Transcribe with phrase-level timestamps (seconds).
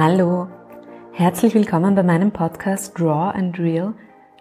[0.00, 0.46] Hallo,
[1.12, 3.94] herzlich willkommen bei meinem Podcast Draw and Real,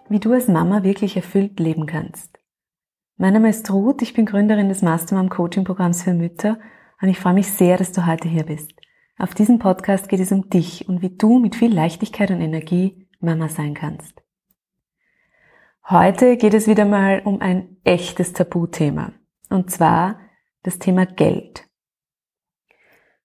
[0.07, 2.37] wie du als Mama wirklich erfüllt leben kannst.
[3.15, 6.59] Mein Name ist Ruth, ich bin Gründerin des Mastermom Coaching Programms für Mütter
[7.01, 8.71] und ich freue mich sehr, dass du heute hier bist.
[9.17, 13.07] Auf diesem Podcast geht es um dich und wie du mit viel Leichtigkeit und Energie
[13.19, 14.21] Mama sein kannst.
[15.89, 19.13] Heute geht es wieder mal um ein echtes Tabuthema
[19.49, 20.19] und zwar
[20.61, 21.66] das Thema Geld.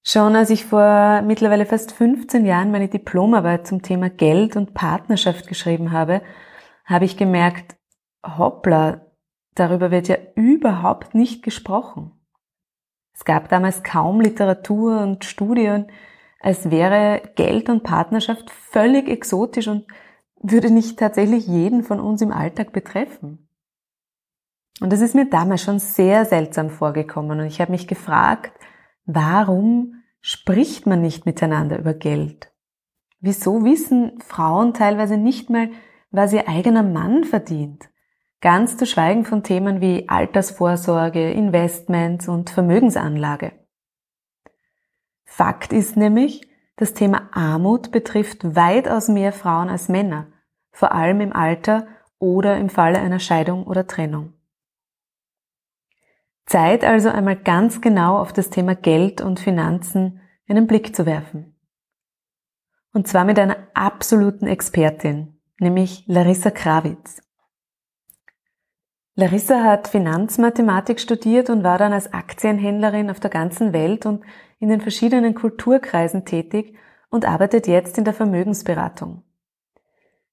[0.05, 5.47] Schon als ich vor mittlerweile fast 15 Jahren meine Diplomarbeit zum Thema Geld und Partnerschaft
[5.47, 6.23] geschrieben habe,
[6.84, 7.77] habe ich gemerkt,
[8.24, 9.07] hoppla,
[9.55, 12.12] darüber wird ja überhaupt nicht gesprochen.
[13.15, 15.87] Es gab damals kaum Literatur und Studien,
[16.41, 19.87] als wäre Geld und Partnerschaft völlig exotisch und
[20.43, 23.48] würde nicht tatsächlich jeden von uns im Alltag betreffen.
[24.80, 28.52] Und das ist mir damals schon sehr seltsam vorgekommen und ich habe mich gefragt,
[29.05, 32.52] Warum spricht man nicht miteinander über Geld?
[33.21, 35.71] Wieso wissen Frauen teilweise nicht mal,
[36.10, 37.88] was ihr eigener Mann verdient?
[38.40, 43.52] Ganz zu schweigen von Themen wie Altersvorsorge, Investments und Vermögensanlage.
[45.24, 46.43] Fakt ist nämlich,
[46.77, 50.27] das Thema Armut betrifft weitaus mehr Frauen als Männer,
[50.73, 51.87] vor allem im Alter
[52.18, 54.34] oder im Falle einer Scheidung oder Trennung.
[56.46, 61.57] Zeit also einmal ganz genau auf das Thema Geld und Finanzen einen Blick zu werfen.
[62.93, 67.22] Und zwar mit einer absoluten Expertin, nämlich Larissa Krawitz.
[69.15, 74.25] Larissa hat Finanzmathematik studiert und war dann als Aktienhändlerin auf der ganzen Welt und
[74.59, 76.77] in den verschiedenen Kulturkreisen tätig
[77.10, 79.22] und arbeitet jetzt in der Vermögensberatung.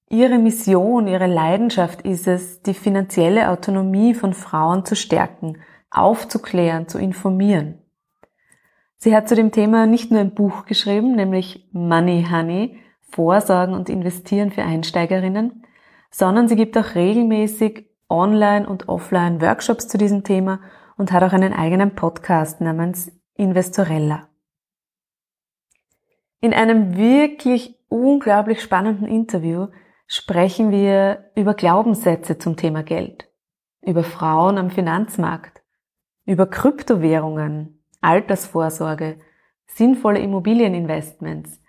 [0.08, 5.58] Ihre Mission, ihre Leidenschaft ist es, die finanzielle Autonomie von Frauen zu stärken
[5.90, 7.78] aufzuklären, zu informieren.
[8.96, 12.78] Sie hat zu dem Thema nicht nur ein Buch geschrieben, nämlich Money Honey,
[13.10, 15.64] Vorsorgen und Investieren für Einsteigerinnen,
[16.10, 20.60] sondern sie gibt auch regelmäßig Online- und Offline-Workshops zu diesem Thema
[20.96, 24.28] und hat auch einen eigenen Podcast namens Investorella.
[26.40, 29.68] In einem wirklich unglaublich spannenden Interview
[30.06, 33.28] sprechen wir über Glaubenssätze zum Thema Geld,
[33.82, 35.59] über Frauen am Finanzmarkt,
[36.26, 39.18] über Kryptowährungen, Altersvorsorge,
[39.66, 41.60] sinnvolle Immobilieninvestments,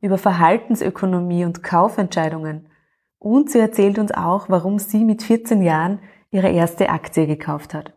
[0.00, 2.68] über Verhaltensökonomie und Kaufentscheidungen.
[3.18, 7.92] Und sie erzählt uns auch, warum sie mit 14 Jahren ihre erste Aktie gekauft hat.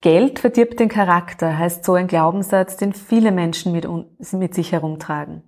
[0.00, 3.86] Geld verdirbt den Charakter, heißt so ein Glaubenssatz, den viele Menschen mit,
[4.32, 5.42] mit sich herumtragen.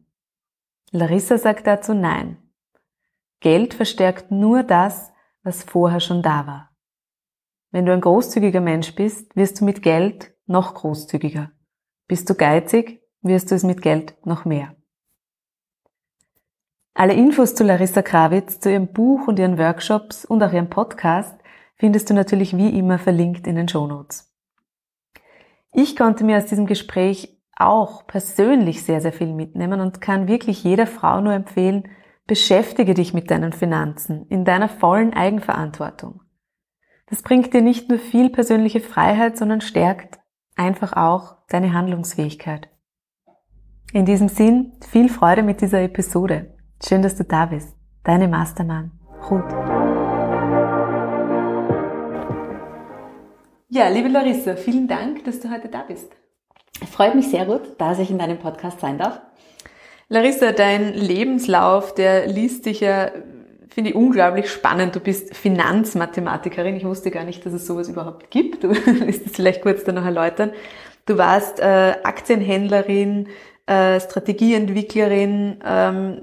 [0.91, 2.37] Larissa sagt dazu nein.
[3.39, 5.13] Geld verstärkt nur das,
[5.45, 6.70] was vorher schon da war.
[7.73, 11.53] Wenn du ein großzügiger Mensch bist, wirst du mit Geld noch großzügiger.
[12.09, 14.75] Bist du geizig, wirst du es mit Geld noch mehr.
[16.95, 21.39] Alle Infos zu Larissa Krawitz, zu ihrem Buch und ihren Workshops und auch ihrem Podcast
[21.77, 24.35] findest du natürlich wie immer verlinkt in den Shownotes.
[25.73, 30.65] Ich konnte mir aus diesem Gespräch auch persönlich sehr, sehr viel mitnehmen und kann wirklich
[30.65, 31.89] jeder Frau nur empfehlen,
[32.27, 36.23] beschäftige dich mit deinen Finanzen in deiner vollen Eigenverantwortung.
[37.10, 40.21] Das bringt dir nicht nur viel persönliche Freiheit, sondern stärkt
[40.54, 42.69] einfach auch deine Handlungsfähigkeit.
[43.93, 46.54] In diesem Sinn, viel Freude mit dieser Episode.
[46.87, 47.75] Schön, dass du da bist.
[48.04, 48.93] Deine Mastermann,
[49.28, 49.43] Ruth.
[53.69, 56.12] Ja, liebe Larissa, vielen Dank, dass du heute da bist.
[56.92, 59.21] Freut mich sehr, Ruth, dass ich in deinem Podcast sein darf.
[60.09, 63.10] Larissa, dein Lebenslauf, der liest sich ja
[63.71, 64.95] finde ich unglaublich spannend.
[64.95, 66.77] Du bist Finanzmathematikerin.
[66.77, 68.65] Ich wusste gar nicht, dass es sowas überhaupt gibt.
[68.65, 70.53] Du willst es vielleicht kurz dann noch erläutern.
[71.07, 73.29] Du warst äh, Aktienhändlerin,
[73.67, 76.21] äh, Strategieentwicklerin, ähm,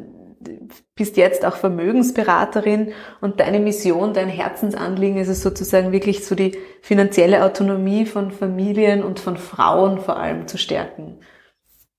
[0.96, 6.58] bist jetzt auch Vermögensberaterin und deine Mission, dein Herzensanliegen ist es sozusagen wirklich so die
[6.81, 11.20] finanzielle Autonomie von Familien und von Frauen vor allem zu stärken.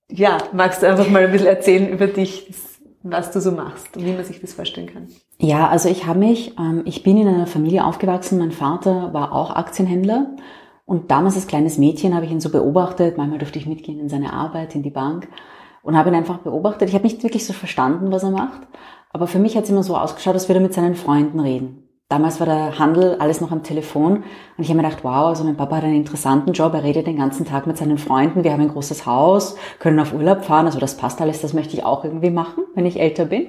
[0.09, 2.51] Ja, magst du einfach mal ein bisschen erzählen über dich?
[3.01, 5.07] Was du so machst und wie man sich das vorstellen kann.
[5.41, 9.31] Ja, also ich habe mich, ähm, ich bin in einer Familie aufgewachsen, mein Vater war
[9.31, 10.35] auch Aktienhändler.
[10.85, 14.09] Und damals als kleines Mädchen habe ich ihn so beobachtet, manchmal durfte ich mitgehen in
[14.09, 15.29] seine Arbeit, in die Bank
[15.81, 16.89] und habe ihn einfach beobachtet.
[16.89, 18.67] Ich habe nicht wirklich so verstanden, was er macht,
[19.11, 21.83] aber für mich hat es immer so ausgeschaut, als würde er mit seinen Freunden reden.
[22.09, 24.17] Damals war der Handel alles noch am Telefon.
[24.17, 24.23] Und
[24.57, 27.17] ich habe mir gedacht, wow, also mein Papa hat einen interessanten Job, er redet den
[27.17, 30.79] ganzen Tag mit seinen Freunden, wir haben ein großes Haus, können auf Urlaub fahren, also
[30.79, 33.47] das passt alles, das möchte ich auch irgendwie machen, wenn ich älter bin.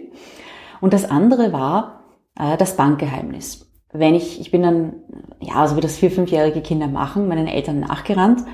[0.80, 2.04] Und das andere war
[2.38, 3.70] äh, das Bankgeheimnis.
[3.92, 4.94] Wenn ich, ich bin dann,
[5.40, 8.44] ja, so wie das vier, fünfjährige Kinder machen, meinen Eltern nachgerannt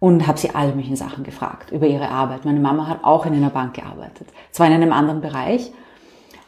[0.00, 2.44] und habe sie alle möglichen Sachen gefragt über ihre Arbeit.
[2.44, 5.72] Meine Mama hat auch in einer Bank gearbeitet, zwar in einem anderen Bereich,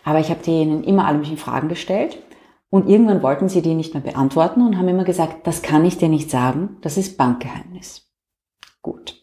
[0.05, 2.19] aber ich habe denen immer alle möglichen Fragen gestellt
[2.71, 5.99] und irgendwann wollten sie die nicht mehr beantworten und haben immer gesagt, das kann ich
[5.99, 8.09] dir nicht sagen, das ist Bankgeheimnis.
[8.81, 9.19] Gut.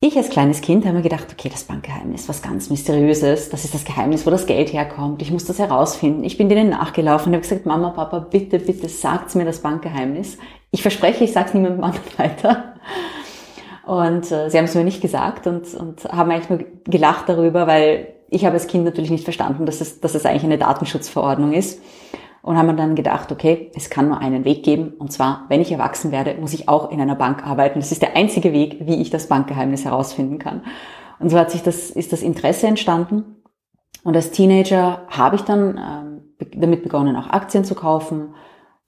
[0.00, 3.74] Ich als kleines Kind habe mir gedacht, okay, das Bankgeheimnis, was ganz Mysteriöses, das ist
[3.74, 6.22] das Geheimnis, wo das Geld herkommt, ich muss das herausfinden.
[6.22, 10.38] Ich bin denen nachgelaufen und habe gesagt, Mama, Papa, bitte, bitte, sagt mir das Bankgeheimnis.
[10.70, 12.74] Ich verspreche, ich sage es niemandem anderen weiter.
[13.86, 17.66] Und äh, sie haben es mir nicht gesagt und, und haben eigentlich nur gelacht darüber,
[17.66, 21.52] weil ich habe als Kind natürlich nicht verstanden, dass es, dass es eigentlich eine Datenschutzverordnung
[21.54, 21.82] ist.
[22.42, 24.94] Und haben dann gedacht, okay, es kann nur einen Weg geben.
[24.98, 27.80] Und zwar, wenn ich erwachsen werde, muss ich auch in einer Bank arbeiten.
[27.80, 30.62] Das ist der einzige Weg, wie ich das Bankgeheimnis herausfinden kann.
[31.18, 33.42] Und so hat sich das, ist das Interesse entstanden.
[34.04, 38.34] Und als Teenager habe ich dann ähm, damit begonnen, auch Aktien zu kaufen.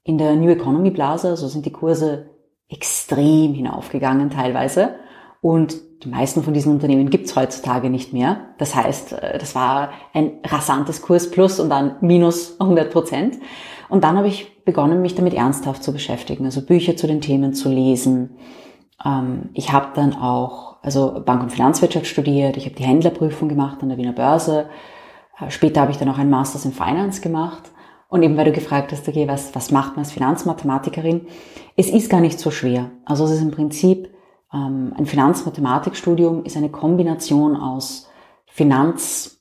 [0.03, 2.29] In der New Economy Blase, so sind die Kurse
[2.69, 4.95] extrem hinaufgegangen teilweise.
[5.41, 8.47] Und die meisten von diesen Unternehmen gibt's heutzutage nicht mehr.
[8.57, 13.37] Das heißt, äh, das war ein rasantes Kurs plus und dann minus 100 Prozent.
[13.89, 17.53] Und dann habe ich begonnen, mich damit ernsthaft zu beschäftigen, also Bücher zu den Themen
[17.53, 18.37] zu lesen.
[19.05, 23.83] Ähm, ich habe dann auch also Bank- und Finanzwirtschaft studiert, ich habe die Händlerprüfung gemacht
[23.83, 24.67] an der Wiener Börse.
[25.39, 27.71] Äh, später habe ich dann auch ein Masters in Finance gemacht.
[28.07, 31.27] Und eben weil du gefragt hast, okay, was, was macht man als Finanzmathematikerin?
[31.77, 32.91] Es ist gar nicht so schwer.
[33.05, 34.09] Also es ist im Prinzip,
[34.57, 38.09] ein Finanzmathematikstudium ist eine Kombination aus
[38.47, 39.39] Finanzwissen,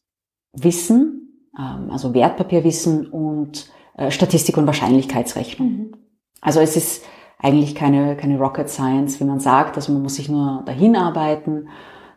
[1.59, 5.69] ähm, also Wertpapierwissen und äh, Statistik und Wahrscheinlichkeitsrechnung.
[5.69, 5.93] Mhm.
[6.41, 7.05] Also es ist
[7.39, 9.77] eigentlich keine, keine Rocket Science, wie man sagt.
[9.77, 11.69] Also man muss sich nur dahin arbeiten,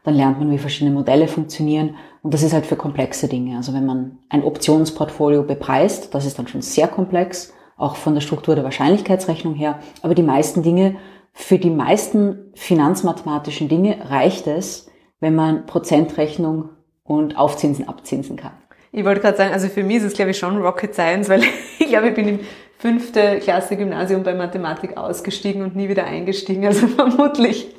[0.03, 3.57] dann lernt man, wie verschiedene Modelle funktionieren und das ist halt für komplexe Dinge.
[3.57, 8.21] Also wenn man ein Optionsportfolio bepreist, das ist dann schon sehr komplex, auch von der
[8.21, 9.79] Struktur der Wahrscheinlichkeitsrechnung her.
[10.01, 10.95] Aber die meisten Dinge,
[11.33, 14.89] für die meisten finanzmathematischen Dinge reicht es,
[15.19, 16.69] wenn man Prozentrechnung
[17.03, 18.53] und Aufzinsen abzinsen kann.
[18.91, 21.41] Ich wollte gerade sagen, also für mich ist es glaube ich schon Rocket Science, weil
[21.79, 22.39] ich glaube, ich bin im
[22.77, 26.65] fünfte Klasse Gymnasium bei Mathematik ausgestiegen und nie wieder eingestiegen.
[26.65, 27.73] Also vermutlich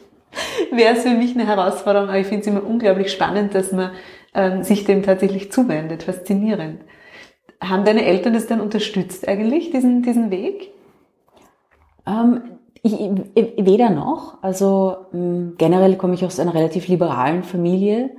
[0.73, 3.93] wäre es für mich eine Herausforderung, aber ich finde es immer unglaublich spannend, dass man
[4.35, 6.03] ähm, sich dem tatsächlich zuwendet.
[6.03, 6.81] Faszinierend.
[7.61, 10.71] Haben deine Eltern das dann unterstützt eigentlich, diesen, diesen Weg?
[12.07, 12.54] Ähm,
[12.85, 14.43] ich, weder noch.
[14.43, 18.11] Also ähm, generell komme ich aus einer relativ liberalen Familie.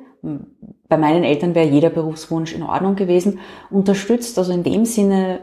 [0.89, 3.39] Bei meinen Eltern wäre jeder Berufswunsch in Ordnung gewesen.
[3.69, 5.39] Unterstützt, also in dem Sinne,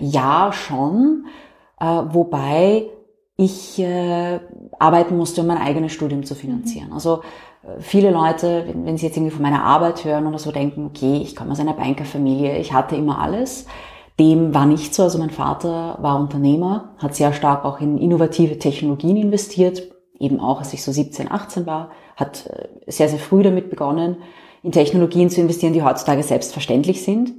[0.00, 1.26] ja schon.
[1.80, 2.90] Äh, wobei
[3.36, 4.38] ich äh,
[4.78, 6.88] arbeiten musste, um mein eigenes Studium zu finanzieren.
[6.88, 6.94] Mhm.
[6.94, 7.22] Also
[7.62, 10.86] äh, viele Leute, wenn, wenn sie jetzt irgendwie von meiner Arbeit hören oder so denken,
[10.86, 13.66] okay, ich komme aus einer Bankerfamilie, ich hatte immer alles.
[14.20, 15.02] Dem war nicht so.
[15.02, 20.58] Also mein Vater war Unternehmer, hat sehr stark auch in innovative Technologien investiert, eben auch
[20.58, 24.18] als ich so 17, 18 war, hat äh, sehr, sehr früh damit begonnen,
[24.62, 27.32] in Technologien zu investieren, die heutzutage selbstverständlich sind.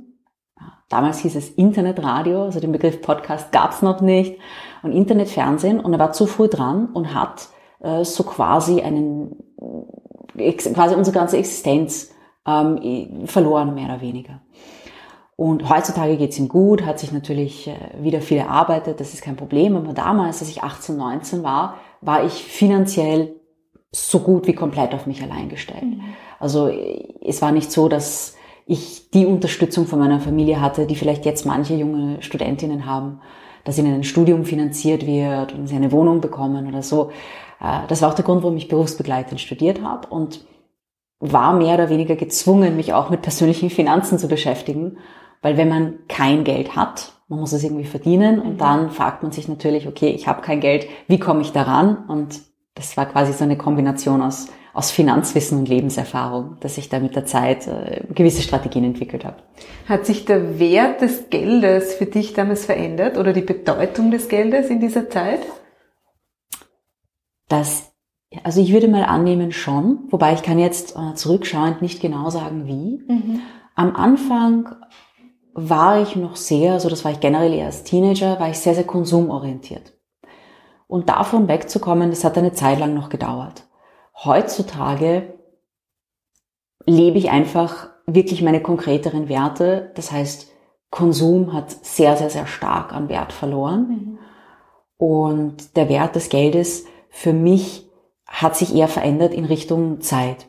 [0.89, 4.39] Damals hieß es Internetradio, also den Begriff Podcast gab es noch nicht
[4.81, 7.49] und Internetfernsehen und er war zu früh dran und hat
[7.81, 9.35] äh, so quasi einen,
[10.35, 12.11] quasi unsere ganze Existenz
[12.47, 14.41] ähm, verloren, mehr oder weniger.
[15.41, 19.37] Und heutzutage geht's ihm gut, hat sich natürlich äh, wieder viel erarbeitet, das ist kein
[19.37, 19.75] Problem.
[19.75, 23.33] Aber damals, als ich 18, 19 war, war ich finanziell
[23.91, 25.81] so gut wie komplett auf mich allein gestellt.
[25.81, 26.03] Mhm.
[26.39, 26.67] Also
[27.25, 28.35] es war nicht so, dass
[28.67, 33.19] ich die Unterstützung von meiner Familie hatte, die vielleicht jetzt manche junge Studentinnen haben,
[33.63, 37.09] dass ihnen ein Studium finanziert wird und sie eine Wohnung bekommen oder so.
[37.59, 40.45] Äh, das war auch der Grund, warum ich berufsbegleitend studiert habe und
[41.19, 44.97] war mehr oder weniger gezwungen, mich auch mit persönlichen Finanzen zu beschäftigen,
[45.41, 48.57] weil wenn man kein Geld hat, man muss es irgendwie verdienen und mhm.
[48.57, 52.05] dann fragt man sich natürlich, okay, ich habe kein Geld, wie komme ich daran?
[52.07, 52.41] Und
[52.75, 57.15] das war quasi so eine Kombination aus aus Finanzwissen und Lebenserfahrung, dass ich da mit
[57.15, 59.37] der Zeit äh, gewisse Strategien entwickelt habe.
[59.87, 64.69] Hat sich der Wert des Geldes für dich damals verändert oder die Bedeutung des Geldes
[64.69, 65.41] in dieser Zeit?
[67.49, 67.91] Das,
[68.43, 72.65] also ich würde mal annehmen schon, wobei ich kann jetzt äh, zurückschauend nicht genau sagen
[72.65, 73.03] wie.
[73.11, 73.41] Mhm.
[73.75, 74.75] Am Anfang
[75.53, 78.75] war ich noch sehr, also das war ich generell eher als Teenager, war ich sehr,
[78.75, 79.93] sehr konsumorientiert.
[80.87, 83.65] Und davon wegzukommen, das hat eine Zeit lang noch gedauert
[84.23, 85.33] heutzutage
[86.85, 89.91] lebe ich einfach wirklich meine konkreteren Werte.
[89.95, 90.51] Das heißt,
[90.89, 93.87] Konsum hat sehr, sehr, sehr stark an Wert verloren.
[93.87, 94.19] Mhm.
[94.97, 97.89] Und der Wert des Geldes für mich
[98.27, 100.47] hat sich eher verändert in Richtung Zeit.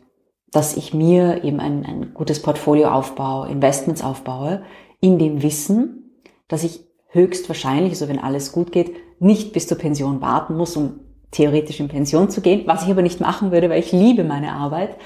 [0.50, 4.62] Dass ich mir eben ein, ein gutes Portfolio aufbaue, Investments aufbaue,
[5.02, 6.14] in dem Wissen,
[6.48, 11.00] dass ich höchstwahrscheinlich, also wenn alles gut geht, nicht bis zur Pension warten muss, um
[11.30, 14.52] theoretisch in Pension zu gehen, was ich aber nicht machen würde, weil ich liebe meine
[14.52, 14.96] Arbeit.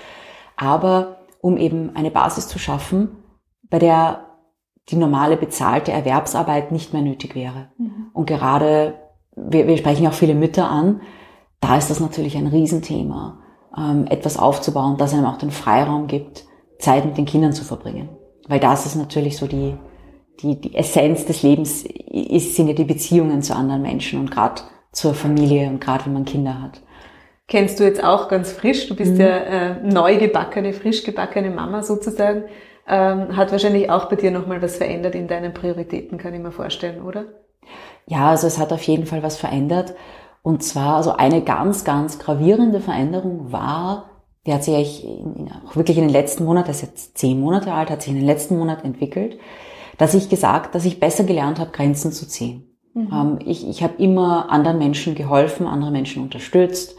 [0.56, 3.08] Aber um eben eine Basis zu schaffen,
[3.68, 4.26] bei der
[4.88, 7.68] die normale bezahlte Erwerbsarbeit nicht mehr nötig wäre.
[7.78, 8.10] Mhm.
[8.12, 8.94] Und gerade,
[9.34, 11.00] wir, wir sprechen auch viele Mütter an,
[11.60, 13.38] da ist das natürlich ein Riesenthema,
[13.76, 16.44] ähm, etwas aufzubauen, das einem auch den Freiraum gibt,
[16.78, 18.10] Zeit mit den Kindern zu verbringen.
[18.48, 19.74] Weil das ist natürlich so die,
[20.40, 24.62] die, die Essenz des Lebens, ist, sind ja die Beziehungen zu anderen Menschen und gerade
[24.92, 26.80] zur Familie und gerade wenn man Kinder hat.
[27.48, 29.20] Kennst du jetzt auch ganz frisch, du bist mhm.
[29.20, 32.44] ja äh, neu gebackene, frisch gebackene Mama sozusagen,
[32.88, 36.52] ähm, hat wahrscheinlich auch bei dir nochmal was verändert in deinen Prioritäten, kann ich mir
[36.52, 37.26] vorstellen, oder?
[38.06, 39.94] Ja, also es hat auf jeden Fall was verändert.
[40.42, 44.10] Und zwar, also eine ganz, ganz gravierende Veränderung war,
[44.46, 47.72] die hat sich in, auch wirklich in den letzten Monaten, das ist jetzt zehn Monate
[47.72, 49.38] alt, hat sich in den letzten Monaten entwickelt,
[49.98, 52.76] dass ich gesagt, dass ich besser gelernt habe, Grenzen zu ziehen.
[52.94, 53.08] Mhm.
[53.12, 56.96] Ähm, ich ich habe immer anderen Menschen geholfen, andere Menschen unterstützt.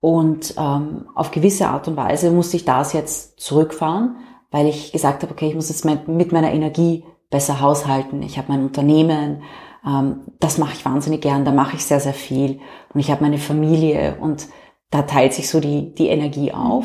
[0.00, 4.16] Und ähm, auf gewisse Art und Weise musste ich das jetzt zurückfahren,
[4.50, 8.22] weil ich gesagt habe, okay, ich muss jetzt mit meiner Energie besser haushalten.
[8.22, 9.42] Ich habe mein Unternehmen,
[9.86, 12.60] ähm, das mache ich wahnsinnig gern, da mache ich sehr, sehr viel.
[12.92, 14.46] Und ich habe meine Familie und
[14.90, 16.84] da teilt sich so die, die Energie auf.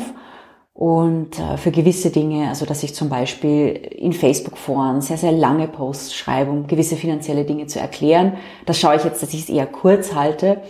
[0.72, 5.68] Und äh, für gewisse Dinge, also dass ich zum Beispiel in Facebook-Foren sehr, sehr lange
[5.68, 9.48] Posts schreibe, um gewisse finanzielle Dinge zu erklären, das schaue ich jetzt, dass ich es
[9.50, 10.62] eher kurz halte.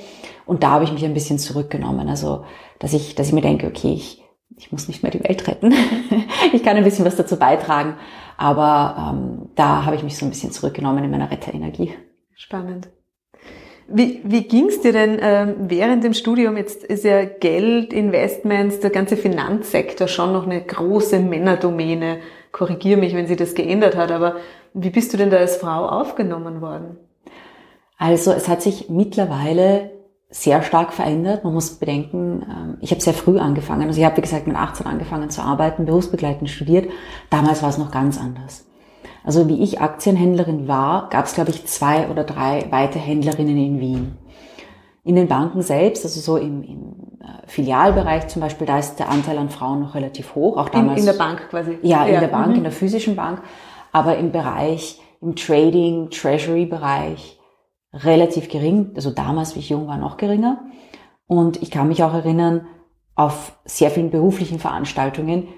[0.47, 2.09] Und da habe ich mich ein bisschen zurückgenommen.
[2.09, 2.45] Also,
[2.81, 4.25] dass ich, dass ich mir denke, okay, ich,
[4.57, 5.73] ich muss nicht mehr die Welt retten.
[6.53, 7.95] ich kann ein bisschen was dazu beitragen.
[8.37, 11.95] Aber ähm, da habe ich mich so ein bisschen zurückgenommen in meiner Retterenergie.
[12.35, 12.89] Spannend.
[13.93, 16.57] Wie, wie ging es dir denn ähm, während dem Studium?
[16.57, 22.19] Jetzt ist ja Geld, Investments, der ganze Finanzsektor schon noch eine große Männerdomäne.
[22.53, 24.37] Korrigiere mich, wenn sie das geändert hat, aber
[24.75, 26.99] wie bist du denn da als Frau aufgenommen worden?
[27.99, 29.91] Also es hat sich mittlerweile
[30.31, 31.43] sehr stark verändert.
[31.43, 33.89] Man muss bedenken, ähm, ich habe sehr früh angefangen.
[33.89, 36.89] Also ich habe, wie gesagt, mit 18 angefangen zu arbeiten, berufsbegleitend studiert.
[37.29, 38.70] Damals war es noch ganz anders.
[39.25, 43.81] Also wie ich Aktienhändlerin war, gab es, glaube ich, zwei oder drei weitere Händlerinnen in
[43.81, 44.19] Wien.
[45.05, 49.09] In den Banken selbst, also so im, im äh, Filialbereich zum Beispiel, da ist der
[49.09, 50.57] Anteil an Frauen noch relativ hoch.
[50.57, 51.01] Auch damals.
[51.01, 51.79] In, in der Bank quasi.
[51.83, 52.21] Ja, in ja.
[52.21, 52.57] der Bank, mhm.
[52.57, 53.43] in der physischen Bank.
[53.93, 57.39] Aber im Bereich, im Trading, Treasury-Bereich
[57.93, 58.93] relativ gering.
[58.95, 60.61] Also damals, wie ich jung war, noch geringer.
[61.27, 62.67] Und ich kann mich auch erinnern,
[63.15, 65.49] auf sehr vielen beruflichen Veranstaltungen,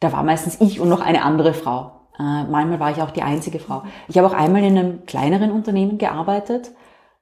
[0.00, 1.97] da war meistens ich und noch eine andere Frau.
[2.18, 3.82] Äh, manchmal war ich auch die einzige Frau.
[4.08, 6.72] Ich habe auch einmal in einem kleineren Unternehmen gearbeitet.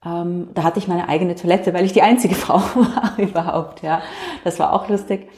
[0.05, 3.83] Ähm, da hatte ich meine eigene Toilette, weil ich die einzige Frau war überhaupt.
[3.83, 4.03] Ja,
[4.45, 5.29] das war auch lustig.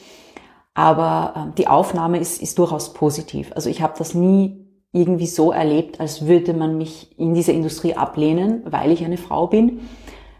[0.73, 3.51] Aber äh, die Aufnahme ist, ist durchaus positiv.
[3.55, 7.95] Also ich habe das nie irgendwie so erlebt, als würde man mich in dieser Industrie
[7.95, 9.81] ablehnen, weil ich eine Frau bin.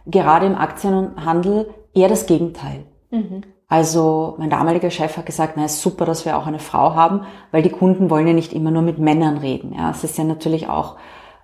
[0.05, 2.85] Gerade im Aktienhandel eher das Gegenteil.
[3.11, 3.43] Mhm.
[3.69, 7.21] Also mein damaliger Chef hat gesagt, na ist super, dass wir auch eine Frau haben,
[7.51, 9.73] weil die Kunden wollen ja nicht immer nur mit Männern reden.
[9.77, 10.95] Ja, es ist ja natürlich auch,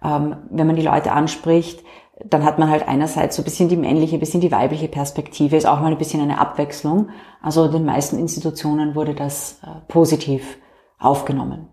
[0.04, 1.84] ähm, wenn man die Leute anspricht,
[2.24, 5.56] dann hat man halt einerseits so ein bisschen die männliche, ein bisschen die weibliche Perspektive,
[5.56, 7.10] ist auch mal ein bisschen eine Abwechslung.
[7.44, 10.58] Also in den meisten Institutionen wurde das äh, positiv
[10.98, 11.68] aufgenommen.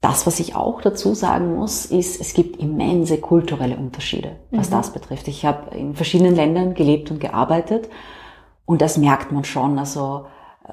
[0.00, 4.74] Das, was ich auch dazu sagen muss, ist, es gibt immense kulturelle Unterschiede, was mhm.
[4.74, 5.28] das betrifft.
[5.28, 7.90] Ich habe in verschiedenen Ländern gelebt und gearbeitet
[8.72, 9.78] und das merkt man schon.
[9.78, 10.24] Also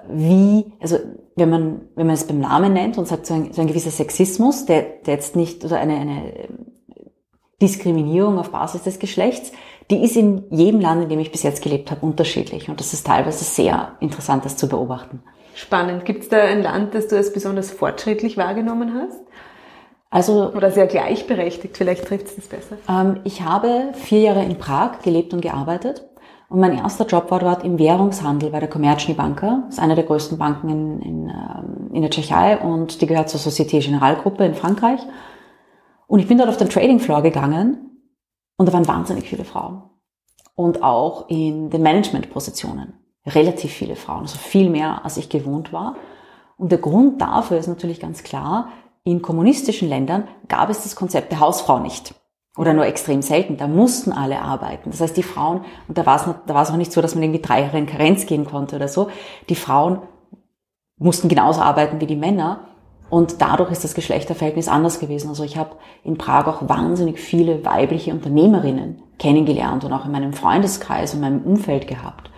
[0.08, 0.98] wie, also
[1.36, 3.92] wenn man, wenn man es beim Namen nennt und sagt so ein, so ein gewisser
[3.92, 6.34] Sexismus, der, der jetzt nicht, oder eine, eine
[7.62, 9.52] Diskriminierung auf Basis des Geschlechts,
[9.92, 12.70] die ist in jedem Land, in dem ich bis jetzt gelebt habe, unterschiedlich.
[12.70, 15.22] Und das ist teilweise sehr interessant, das zu beobachten.
[15.56, 16.06] Spannend.
[16.06, 19.20] Gibt es da ein Land, das du als besonders fortschrittlich wahrgenommen hast?
[20.12, 22.78] Also, Oder sehr gleichberechtigt, vielleicht trifft es das besser.
[22.90, 26.09] Ähm, ich habe vier Jahre in Prag gelebt und gearbeitet.
[26.50, 29.64] Und mein erster Job war dort im Währungshandel bei der Komerční Banka.
[29.66, 33.30] Das ist eine der größten Banken in, in, ähm, in der Tschechei und die gehört
[33.30, 35.00] zur Société Générale Gruppe in Frankreich.
[36.08, 38.02] Und ich bin dort auf den Trading Floor gegangen
[38.58, 39.84] und da waren wahnsinnig viele Frauen.
[40.56, 42.94] Und auch in den Managementpositionen
[43.28, 45.98] relativ viele Frauen, also viel mehr, als ich gewohnt war.
[46.58, 48.70] Und der Grund dafür ist natürlich ganz klar,
[49.04, 52.16] in kommunistischen Ländern gab es das Konzept der Hausfrau nicht
[52.58, 53.58] oder nur extrem selten.
[53.58, 54.92] Da mussten alle arbeiten.
[54.92, 57.16] Das heißt, die Frauen, und da war es, da war es auch nicht so, dass
[57.16, 59.10] man irgendwie drei Jahre in Karenz gehen konnte oder so.
[59.50, 60.02] Die Frauen
[60.98, 62.62] mussten genauso arbeiten wie die Männer.
[63.10, 65.30] Und dadurch ist das Geschlechterverhältnis anders gewesen.
[65.30, 70.34] Also ich habe in Prag auch wahnsinnig viele weibliche Unternehmerinnen kennengelernt und auch in meinem
[70.34, 72.30] Freundeskreis und meinem Umfeld gehabt.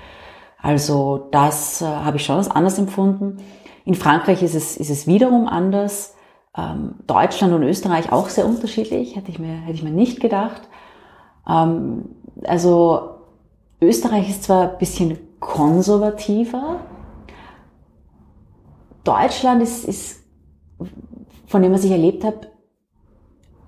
[0.61, 3.37] Also das äh, habe ich schon als anders empfunden.
[3.83, 6.15] In Frankreich ist es, ist es wiederum anders
[6.57, 10.61] ähm, Deutschland und Österreich auch sehr unterschiedlich, hätte ich mir, hätte ich mir nicht gedacht.
[11.47, 12.09] Ähm,
[12.43, 13.11] also
[13.81, 16.79] Österreich ist zwar ein bisschen konservativer,
[19.03, 20.23] Deutschland ist, ist
[21.47, 22.51] von dem, was ich erlebt habe,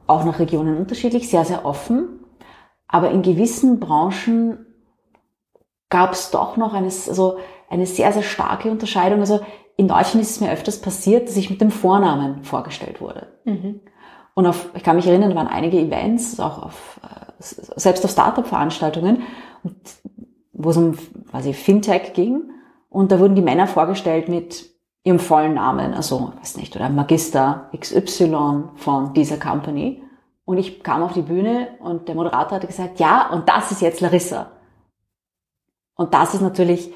[0.06, 2.20] auch nach Regionen unterschiedlich, sehr, sehr offen.
[2.88, 4.66] Aber in gewissen Branchen
[5.90, 7.38] gab es doch noch eine, also
[7.70, 9.22] eine sehr, sehr starke Unterscheidung.
[9.22, 9.40] Also
[9.76, 13.28] in Deutschland ist es mir öfters passiert, dass ich mit dem Vornamen vorgestellt wurde.
[13.46, 13.82] Mhm.
[14.36, 18.12] Und auf, ich kann mich erinnern, da waren einige Events, auch auf, äh, selbst auf
[18.12, 19.24] Startup-Veranstaltungen,
[20.54, 20.98] wo es um
[21.30, 22.50] quasi Fintech ging.
[22.90, 24.70] Und da wurden die Männer vorgestellt mit
[25.04, 30.02] ihrem vollen Namen, also, weiß nicht, oder Magister XY von dieser Company.
[30.46, 33.82] Und ich kam auf die Bühne und der Moderator hatte gesagt, ja, und das ist
[33.82, 34.52] jetzt Larissa.
[35.96, 36.94] Und das ist natürlich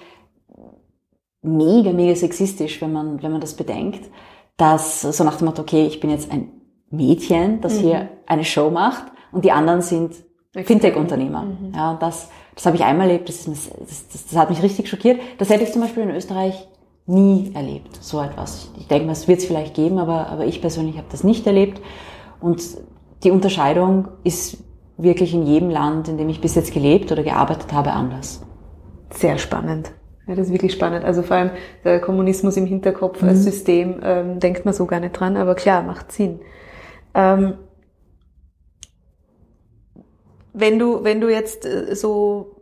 [1.47, 4.09] mega, mega sexistisch, wenn man, wenn man das bedenkt,
[4.57, 6.49] dass so nach dem Motto, okay, ich bin jetzt ein
[6.89, 7.79] Mädchen, das mhm.
[7.79, 10.15] hier eine Show macht und die anderen sind
[10.53, 11.43] Fintech-Unternehmer.
[11.43, 11.73] Mhm.
[11.75, 14.63] Ja, und das, das habe ich einmal erlebt, das, ist, das, das, das hat mich
[14.63, 15.19] richtig schockiert.
[15.37, 16.67] Das hätte ich zum Beispiel in Österreich
[17.05, 18.71] nie erlebt, so etwas.
[18.77, 21.45] Ich denke mal, es wird es vielleicht geben, aber, aber ich persönlich habe das nicht
[21.47, 21.81] erlebt.
[22.41, 22.61] Und
[23.23, 24.57] die Unterscheidung ist
[24.97, 28.41] wirklich in jedem Land, in dem ich bis jetzt gelebt oder gearbeitet habe, anders.
[29.11, 29.91] Sehr spannend.
[30.27, 31.05] Ja, das ist wirklich spannend.
[31.05, 31.51] Also vor allem
[31.83, 33.29] der Kommunismus im Hinterkopf mhm.
[33.29, 36.39] als System ähm, denkt man so gar nicht dran, aber klar, macht Sinn.
[37.13, 37.53] Ähm,
[40.53, 42.61] wenn du, wenn du jetzt äh, so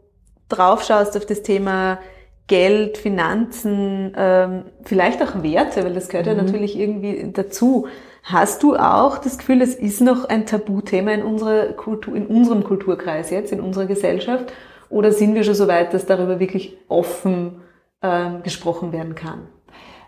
[0.50, 2.00] drauf schaust auf das Thema
[2.48, 6.34] Geld, Finanzen, ähm, vielleicht auch Werte, weil das gehört mhm.
[6.34, 7.88] ja natürlich irgendwie dazu.
[8.22, 12.64] Hast du auch das Gefühl, es ist noch ein Tabuthema in unserer Kultur, in unserem
[12.64, 14.52] Kulturkreis jetzt, in unserer Gesellschaft?
[14.90, 17.62] Oder sind wir schon so weit, dass darüber wirklich offen
[18.02, 19.48] ähm, gesprochen werden kann?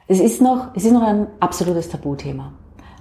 [0.07, 2.53] Es ist noch, es ist noch ein absolutes Tabuthema.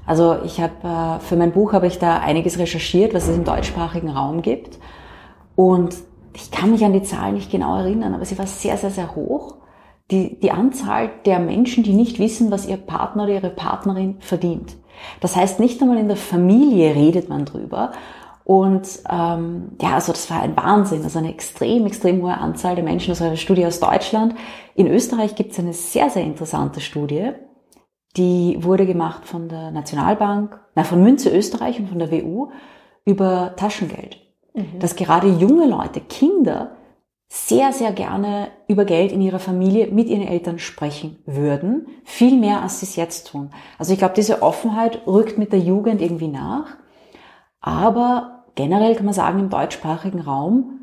[0.07, 3.45] Also ich habe äh, für mein Buch habe ich da einiges recherchiert, was es im
[3.45, 4.79] deutschsprachigen Raum gibt.
[5.55, 5.97] Und
[6.35, 9.17] ich kann mich an die Zahl nicht genau erinnern, aber sie war sehr, sehr, sehr
[9.17, 9.57] hoch.
[10.11, 14.77] Die, die Anzahl der Menschen, die nicht wissen, was ihr Partner oder ihre Partnerin verdient.
[15.21, 17.93] Das heißt, nicht einmal in der Familie redet man drüber.
[18.47, 22.85] Und ähm, ja, also das war ein Wahnsinn, also eine extrem, extrem hohe Anzahl der
[22.85, 23.11] Menschen.
[23.11, 24.37] Das war eine Studie aus Deutschland.
[24.77, 27.33] In Österreich gibt es eine sehr, sehr interessante Studie.
[28.17, 32.51] Die wurde gemacht von der Nationalbank, na, von Münze Österreich und von der WU
[33.05, 34.19] über Taschengeld.
[34.55, 34.79] Mhm.
[34.79, 36.77] Dass gerade junge Leute, Kinder,
[37.29, 41.89] sehr, sehr gerne über Geld in ihrer Familie mit ihren Eltern sprechen würden.
[42.05, 43.51] Viel mehr, als sie es jetzt tun.
[43.77, 46.77] Also ich glaube, diese Offenheit rückt mit der Jugend irgendwie nach.
[47.61, 50.81] Aber generell kann man sagen, im deutschsprachigen Raum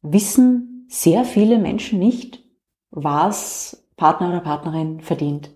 [0.00, 2.42] wissen sehr viele Menschen nicht,
[2.90, 5.50] was Partner oder Partnerin verdient.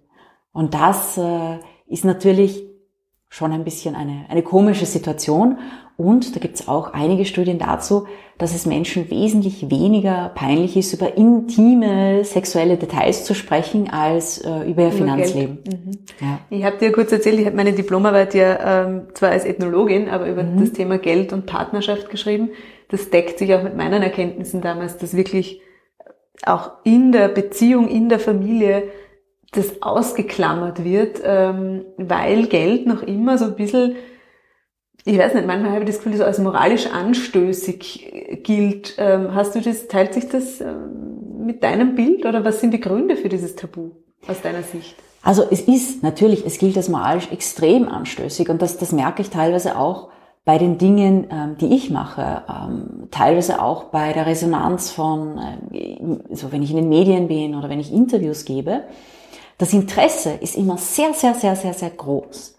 [0.52, 2.69] Und das äh, ist natürlich
[3.30, 5.58] schon ein bisschen eine, eine komische Situation.
[5.96, 8.06] Und da gibt es auch einige Studien dazu,
[8.38, 14.68] dass es Menschen wesentlich weniger peinlich ist, über intime sexuelle Details zu sprechen, als äh,
[14.68, 15.58] über ihr Finanzleben.
[15.64, 15.98] Mhm.
[16.20, 16.38] Ja.
[16.48, 20.26] Ich habe dir kurz erzählt, ich habe meine Diplomarbeit ja ähm, zwar als Ethnologin, aber
[20.26, 20.58] über mhm.
[20.58, 22.50] das Thema Geld und Partnerschaft geschrieben.
[22.88, 25.60] Das deckt sich auch mit meinen Erkenntnissen damals, dass wirklich
[26.46, 28.84] auch in der Beziehung, in der Familie
[29.52, 33.96] das ausgeklammert wird, ähm, weil Geld noch immer so ein bisschen,
[35.04, 38.94] ich weiß nicht, manchmal habe ich das Gefühl, das als moralisch anstößig gilt.
[38.98, 42.80] Ähm, hast du das, teilt sich das ähm, mit deinem Bild oder was sind die
[42.80, 43.90] Gründe für dieses Tabu
[44.28, 44.94] aus deiner Sicht?
[45.22, 49.30] Also es ist natürlich, es gilt als moralisch extrem anstößig und das, das merke ich
[49.30, 50.10] teilweise auch
[50.44, 55.38] bei den Dingen, ähm, die ich mache, ähm, teilweise auch bei der Resonanz von,
[55.72, 58.84] äh, so wenn ich in den Medien bin oder wenn ich Interviews gebe,
[59.60, 62.56] das Interesse ist immer sehr, sehr, sehr, sehr, sehr groß.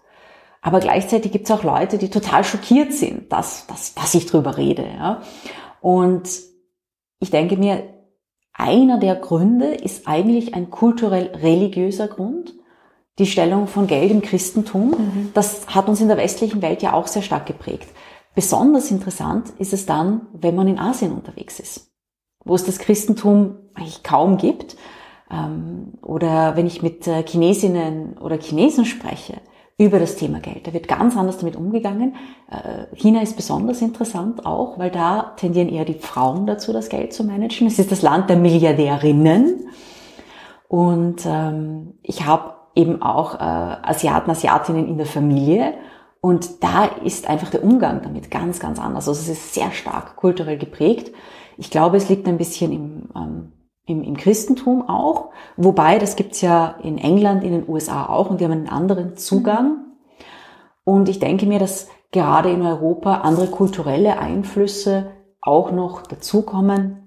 [0.60, 4.56] Aber gleichzeitig gibt es auch Leute, die total schockiert sind, dass, dass, dass ich drüber
[4.56, 4.86] rede.
[4.86, 5.20] Ja?
[5.80, 6.30] Und
[7.18, 7.82] ich denke mir,
[8.52, 12.54] einer der Gründe ist eigentlich ein kulturell-religiöser Grund.
[13.18, 15.30] Die Stellung von Geld im Christentum, mhm.
[15.34, 17.88] das hat uns in der westlichen Welt ja auch sehr stark geprägt.
[18.36, 21.90] Besonders interessant ist es dann, wenn man in Asien unterwegs ist,
[22.44, 24.76] wo es das Christentum eigentlich kaum gibt
[26.02, 29.34] oder wenn ich mit äh, Chinesinnen oder Chinesen spreche
[29.78, 32.14] über das Thema Geld, da wird ganz anders damit umgegangen.
[32.50, 37.14] Äh, China ist besonders interessant auch, weil da tendieren eher die Frauen dazu, das Geld
[37.14, 37.66] zu managen.
[37.66, 39.68] Es ist das Land der Milliardärinnen.
[40.68, 45.74] Und ähm, ich habe eben auch äh, Asiaten, Asiatinnen in der Familie.
[46.20, 49.08] Und da ist einfach der Umgang damit ganz, ganz anders.
[49.08, 51.12] Also es ist sehr stark kulturell geprägt.
[51.56, 53.52] Ich glaube, es liegt ein bisschen im ähm,
[53.86, 58.40] im, im Christentum auch, wobei das gibt's ja in England, in den USA auch und
[58.40, 59.78] die haben einen anderen Zugang.
[60.84, 66.98] Und ich denke mir, dass gerade in Europa andere kulturelle Einflüsse auch noch dazukommen.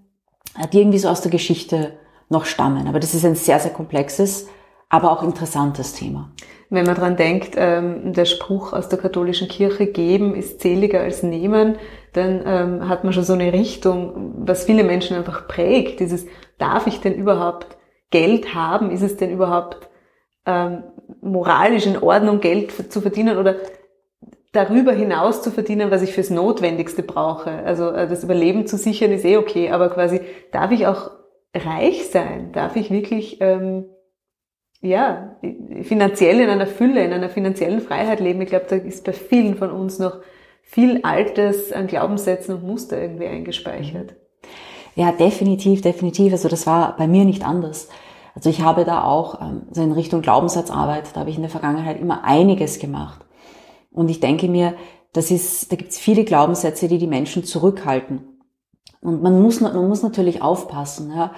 [0.72, 1.98] die irgendwie so aus der Geschichte
[2.30, 2.88] noch stammen.
[2.88, 4.48] Aber das ist ein sehr, sehr komplexes,
[4.90, 6.32] aber auch interessantes Thema.
[6.70, 11.24] Wenn man dran denkt, ähm, der Spruch aus der katholischen Kirche, geben ist zähliger als
[11.24, 11.76] nehmen,
[12.16, 16.00] dann ähm, hat man schon so eine Richtung, was viele Menschen einfach prägt.
[16.00, 16.26] Dieses,
[16.58, 17.78] darf ich denn überhaupt
[18.10, 18.92] Geld haben?
[18.92, 19.90] Ist es denn überhaupt
[20.46, 20.84] ähm,
[21.22, 23.56] moralisch in Ordnung, Geld zu verdienen oder
[24.54, 27.52] darüber hinaus zu verdienen, was ich fürs Notwendigste brauche?
[27.52, 31.12] Also äh, das Überleben zu sichern ist eh okay, aber quasi darf ich auch
[31.54, 32.52] reich sein?
[32.54, 33.86] Darf ich wirklich ähm,
[34.82, 35.36] ja,
[35.82, 38.42] finanziell in einer Fülle, in einer finanziellen Freiheit leben.
[38.42, 40.20] Ich glaube, da ist bei vielen von uns noch
[40.66, 44.16] viel Altes an Glaubenssätzen und Muster irgendwie eingespeichert.
[44.96, 46.34] Ja, definitiv, definitiv.
[46.34, 47.90] Also das war bei mir nicht anders.
[48.34, 51.52] Also ich habe da auch ähm, so in Richtung Glaubenssatzarbeit, da habe ich in der
[51.52, 53.26] Vergangenheit immer einiges gemacht.
[53.92, 54.76] Und ich denke mir,
[55.14, 58.42] das ist, da gibt es viele Glaubenssätze, die die Menschen zurückhalten.
[59.00, 61.14] Und man muss, man muss natürlich aufpassen.
[61.16, 61.32] Ja.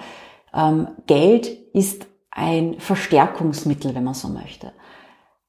[0.52, 4.72] Ähm, Geld ist ein Verstärkungsmittel, wenn man so möchte.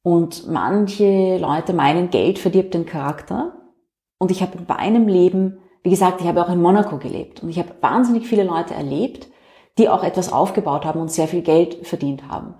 [0.03, 3.53] Und manche Leute meinen, Geld verdirbt den Charakter.
[4.19, 7.49] Und ich habe in meinem Leben, wie gesagt, ich habe auch in Monaco gelebt und
[7.49, 9.27] ich habe wahnsinnig viele Leute erlebt,
[9.79, 12.55] die auch etwas aufgebaut haben und sehr viel Geld verdient haben.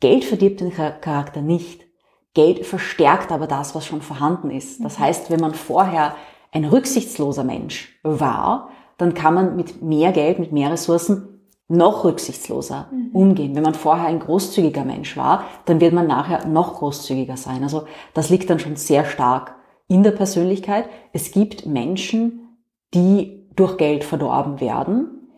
[0.00, 1.84] Geld verdirbt den Charakter nicht.
[2.32, 4.82] Geld verstärkt aber das, was schon vorhanden ist.
[4.84, 5.02] Das mhm.
[5.02, 6.14] heißt, wenn man vorher
[6.52, 12.88] ein rücksichtsloser Mensch war, dann kann man mit mehr Geld, mit mehr Ressourcen noch rücksichtsloser
[12.92, 13.10] mhm.
[13.12, 13.56] umgehen.
[13.56, 17.62] Wenn man vorher ein großzügiger Mensch war, dann wird man nachher noch großzügiger sein.
[17.64, 19.56] Also das liegt dann schon sehr stark
[19.94, 20.88] in der Persönlichkeit.
[21.12, 22.58] Es gibt Menschen,
[22.92, 25.30] die durch Geld verdorben werden.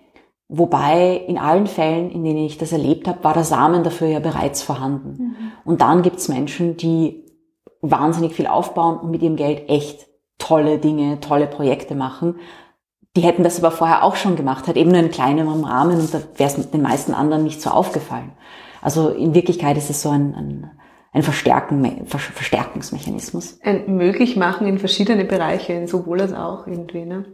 [0.49, 4.21] Wobei in allen Fällen, in denen ich das erlebt habe, war der Samen dafür ja
[4.21, 5.11] bereits vorhanden.
[5.19, 5.37] Mhm.
[5.65, 7.25] Und dann gibt es Menschen, die
[7.81, 10.07] wahnsinnig viel aufbauen und mit ihrem Geld echt
[10.39, 12.37] tolle Dinge, tolle Projekte machen
[13.17, 16.13] die hätten das aber vorher auch schon gemacht, hat eben nur in kleinerem Rahmen und
[16.13, 18.33] da wäre es den meisten anderen nicht so aufgefallen.
[18.83, 20.71] Also in Wirklichkeit ist es so ein, ein,
[21.17, 23.59] ein Verstärken, Verstärkungsmechanismus.
[23.63, 27.07] Ein möglich machen in verschiedene Bereiche, sowohl als auch irgendwie.
[27.07, 27.25] Ne?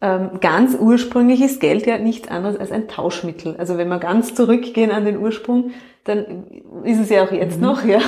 [0.00, 3.56] Ähm, ganz ursprünglich ist Geld ja nichts anderes als ein Tauschmittel.
[3.56, 5.72] Also wenn wir ganz zurückgehen an den Ursprung,
[6.04, 6.44] dann
[6.84, 7.62] ist es ja auch jetzt mhm.
[7.64, 7.98] noch, ja.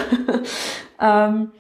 [1.01, 1.51] ähm,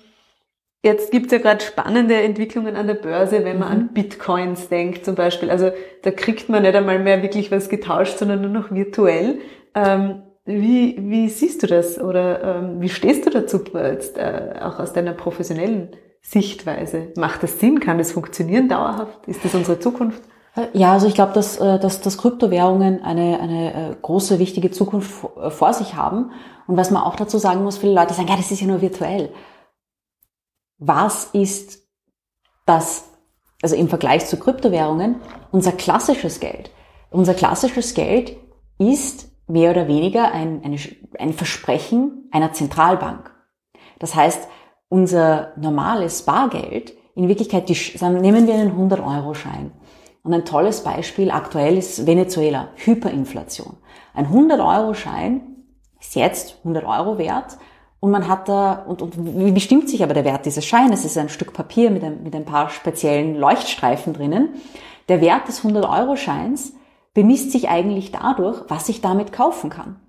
[0.82, 3.74] Jetzt gibt's ja gerade spannende Entwicklungen an der Börse, wenn man mhm.
[3.74, 5.50] an Bitcoins denkt zum Beispiel.
[5.50, 9.40] Also da kriegt man nicht einmal mehr wirklich was getauscht, sondern nur noch virtuell.
[9.74, 14.78] Ähm, wie, wie siehst du das oder ähm, wie stehst du dazu jetzt, äh, auch
[14.78, 15.90] aus deiner professionellen
[16.22, 17.12] Sichtweise?
[17.16, 17.80] Macht das Sinn?
[17.80, 19.26] Kann das funktionieren dauerhaft?
[19.26, 20.22] Ist das unsere Zukunft?
[20.72, 25.24] Ja, also ich glaube, dass, äh, dass, dass Kryptowährungen eine, eine äh, große, wichtige Zukunft
[25.40, 26.32] äh, vor sich haben.
[26.66, 28.82] Und was man auch dazu sagen muss, viele Leute sagen, ja, das ist ja nur
[28.82, 29.30] virtuell
[30.80, 31.86] was ist
[32.66, 33.04] das,
[33.62, 35.16] also im Vergleich zu Kryptowährungen,
[35.52, 36.70] unser klassisches Geld.
[37.10, 38.36] Unser klassisches Geld
[38.78, 40.76] ist mehr oder weniger ein, eine,
[41.18, 43.34] ein Versprechen einer Zentralbank.
[43.98, 44.48] Das heißt,
[44.88, 49.72] unser normales Bargeld, in Wirklichkeit, die, nehmen wir einen 100-Euro-Schein.
[50.22, 53.76] Und ein tolles Beispiel aktuell ist Venezuela, Hyperinflation.
[54.14, 55.42] Ein 100-Euro-Schein
[56.00, 57.58] ist jetzt 100 Euro wert
[58.00, 61.00] und man hat da, und, und wie bestimmt sich aber der Wert dieses Scheines?
[61.00, 64.54] Es ist ein Stück Papier mit ein, mit ein paar speziellen Leuchtstreifen drinnen.
[65.08, 66.74] Der Wert des 100-Euro-Scheins
[67.14, 70.00] bemisst sich eigentlich dadurch, was ich damit kaufen kann.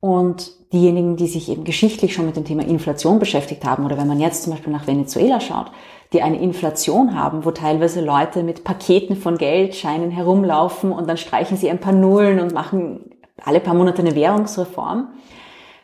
[0.00, 4.06] Und diejenigen, die sich eben geschichtlich schon mit dem Thema Inflation beschäftigt haben, oder wenn
[4.06, 5.70] man jetzt zum Beispiel nach Venezuela schaut,
[6.12, 11.56] die eine Inflation haben, wo teilweise Leute mit Paketen von Geldscheinen herumlaufen und dann streichen
[11.56, 13.10] sie ein paar Nullen und machen
[13.42, 15.08] alle paar Monate eine Währungsreform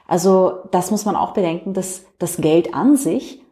[0.07, 3.43] also das muss man auch bedenken, dass das Geld an sich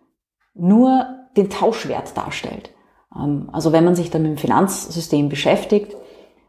[0.55, 2.71] nur den Tauschwert darstellt.
[3.15, 5.97] Ähm, also wenn man sich dann mit dem Finanzsystem beschäftigt,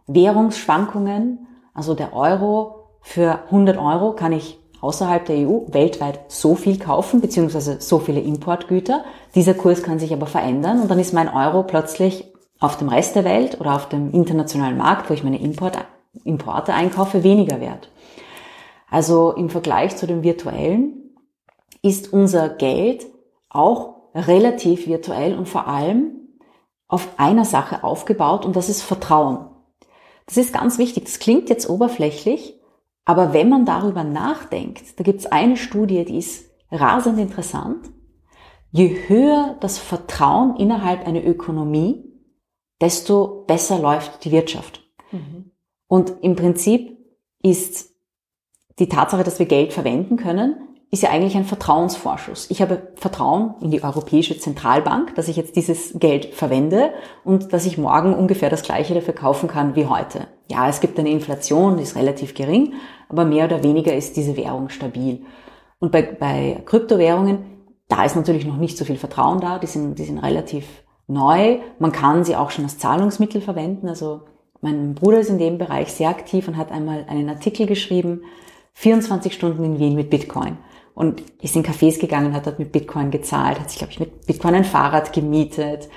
[0.07, 6.77] Währungsschwankungen, also der Euro für 100 Euro kann ich außerhalb der EU weltweit so viel
[6.77, 9.03] kaufen, beziehungsweise so viele Importgüter.
[9.33, 13.15] Dieser Kurs kann sich aber verändern und dann ist mein Euro plötzlich auf dem Rest
[13.15, 15.77] der Welt oder auf dem internationalen Markt, wo ich meine Import,
[16.23, 17.89] Importe einkaufe, weniger wert.
[18.89, 21.15] Also im Vergleich zu dem virtuellen
[21.81, 23.05] ist unser Geld
[23.49, 26.11] auch relativ virtuell und vor allem
[26.87, 29.47] auf einer Sache aufgebaut und das ist Vertrauen.
[30.25, 31.05] Das ist ganz wichtig.
[31.05, 32.59] Das klingt jetzt oberflächlich,
[33.05, 37.89] aber wenn man darüber nachdenkt, da gibt es eine Studie, die ist rasend interessant.
[38.71, 42.03] Je höher das Vertrauen innerhalb einer Ökonomie,
[42.81, 44.83] desto besser läuft die Wirtschaft.
[45.11, 45.51] Mhm.
[45.87, 46.97] Und im Prinzip
[47.41, 47.91] ist
[48.79, 52.49] die Tatsache, dass wir Geld verwenden können, ist ja eigentlich ein Vertrauensvorschuss.
[52.49, 56.91] Ich habe Vertrauen in die Europäische Zentralbank, dass ich jetzt dieses Geld verwende
[57.23, 60.27] und dass ich morgen ungefähr das gleiche dafür kaufen kann wie heute.
[60.49, 62.73] Ja, es gibt eine Inflation, die ist relativ gering,
[63.09, 65.25] aber mehr oder weniger ist diese Währung stabil.
[65.79, 67.39] Und bei, bei Kryptowährungen,
[67.87, 70.65] da ist natürlich noch nicht so viel Vertrauen da, die sind, die sind relativ
[71.07, 71.59] neu.
[71.79, 73.87] Man kann sie auch schon als Zahlungsmittel verwenden.
[73.87, 74.21] Also
[74.61, 78.21] mein Bruder ist in dem Bereich sehr aktiv und hat einmal einen Artikel geschrieben,
[78.73, 80.57] 24 Stunden in Wien mit Bitcoin.
[80.95, 84.25] Und ist in Cafés gegangen, hat dort mit Bitcoin gezahlt, hat sich, glaube ich, mit
[84.25, 85.89] Bitcoin ein Fahrrad gemietet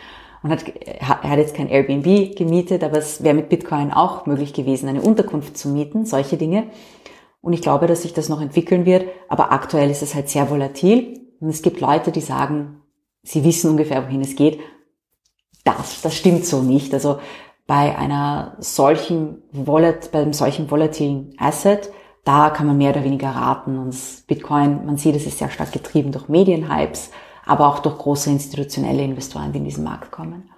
[0.43, 4.53] und hat, er hat jetzt kein Airbnb gemietet, aber es wäre mit Bitcoin auch möglich
[4.53, 6.65] gewesen, eine Unterkunft zu mieten, solche Dinge.
[7.41, 10.51] Und ich glaube, dass sich das noch entwickeln wird, aber aktuell ist es halt sehr
[10.51, 11.21] volatil.
[11.41, 12.83] Und es gibt Leute, die sagen,
[13.23, 14.59] sie wissen ungefähr, wohin es geht.
[15.65, 16.93] Das, das stimmt so nicht.
[16.93, 17.21] Also
[17.69, 21.91] bei einer solchen volat, bei einem solchen volatilen Asset,
[22.25, 23.79] da kann man mehr oder weniger raten.
[23.79, 27.11] Und Bitcoin, man sieht, es ist sehr stark getrieben durch Medienhypes,
[27.47, 30.51] aber auch durch große institutionelle Investoren, die in diesen Markt kommen.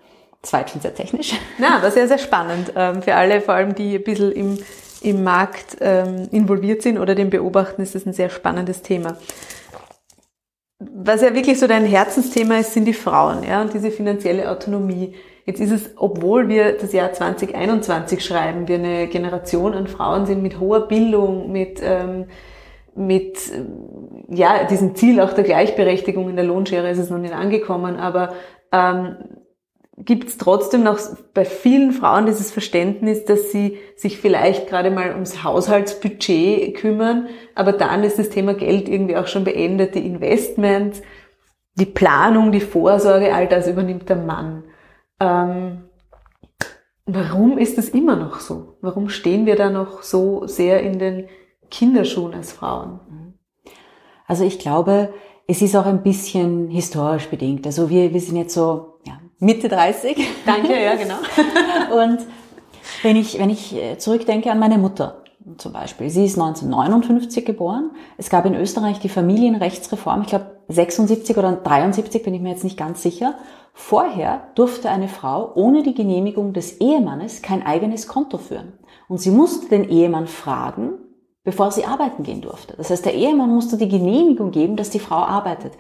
[0.43, 1.35] Das schon sehr technisch.
[1.59, 4.59] Ja, aber sehr, sehr spannend ähm, für alle, vor allem die ein bisschen im,
[5.03, 9.19] im Markt ähm, involviert sind oder den beobachten, ist das ein sehr spannendes Thema.
[10.79, 15.15] Was ja wirklich so dein Herzensthema ist, sind die Frauen ja, und diese finanzielle Autonomie.
[15.51, 20.45] Jetzt ist es, obwohl wir das Jahr 2021 schreiben, wir eine Generation an Frauen sind
[20.45, 22.27] mit hoher Bildung, mit, ähm,
[22.95, 23.37] mit
[24.29, 28.33] ja, diesem Ziel auch der Gleichberechtigung in der Lohnschere ist es noch nicht angekommen, aber
[28.71, 29.17] ähm,
[29.97, 31.01] gibt es trotzdem noch
[31.35, 37.73] bei vielen Frauen dieses Verständnis, dass sie sich vielleicht gerade mal ums Haushaltsbudget kümmern, aber
[37.73, 41.03] dann ist das Thema Geld irgendwie auch schon beendet, die Investments,
[41.75, 44.63] die Planung, die Vorsorge, all das übernimmt der Mann.
[45.21, 45.85] Ähm,
[47.07, 48.77] warum ist das immer noch so?
[48.81, 51.29] Warum stehen wir da noch so sehr in den
[51.71, 53.01] Kinderschuhen als Frauen?
[54.27, 55.13] Also ich glaube,
[55.47, 57.67] es ist auch ein bisschen historisch bedingt.
[57.67, 60.17] Also wir, wir sind jetzt so ja, Mitte 30.
[60.47, 61.17] Danke, ja, genau.
[62.03, 62.21] Und
[63.03, 65.25] wenn ich, wenn ich äh, zurückdenke an meine Mutter
[65.57, 67.91] zum Beispiel, sie ist 1959 geboren.
[68.17, 72.65] Es gab in Österreich die Familienrechtsreform, ich glaube 76 oder 73, bin ich mir jetzt
[72.65, 73.35] nicht ganz sicher.
[73.73, 78.73] Vorher durfte eine Frau ohne die Genehmigung des Ehemannes kein eigenes Konto führen.
[79.09, 80.93] Und sie musste den Ehemann fragen,
[81.45, 82.75] bevor sie arbeiten gehen durfte.
[82.77, 85.73] Das heißt, der Ehemann musste die Genehmigung geben, dass die Frau arbeitet.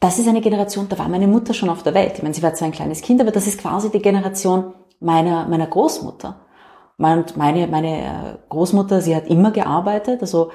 [0.00, 2.14] Das ist eine Generation, da war meine Mutter schon auf der Welt.
[2.16, 5.46] Ich meine, sie war zwar ein kleines Kind, aber das ist quasi die Generation meiner,
[5.46, 6.40] meiner Großmutter.
[6.96, 10.20] Meine, meine äh, Großmutter, sie hat immer gearbeitet.
[10.20, 10.50] Also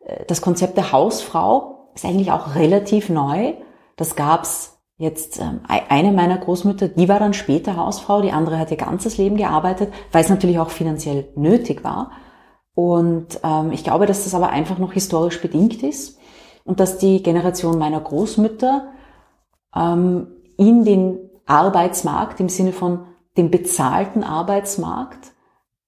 [0.00, 3.54] äh, das Konzept der Hausfrau ist eigentlich auch relativ neu.
[3.96, 8.70] Das gab's Jetzt ähm, eine meiner Großmütter, die war dann später Hausfrau, die andere hat
[8.70, 12.10] ihr ganzes Leben gearbeitet, weil es natürlich auch finanziell nötig war.
[12.74, 16.18] Und ähm, ich glaube, dass das aber einfach noch historisch bedingt ist
[16.64, 18.88] und dass die Generation meiner Großmütter
[19.74, 20.26] ähm,
[20.58, 23.06] in den Arbeitsmarkt im Sinne von
[23.38, 25.32] dem bezahlten Arbeitsmarkt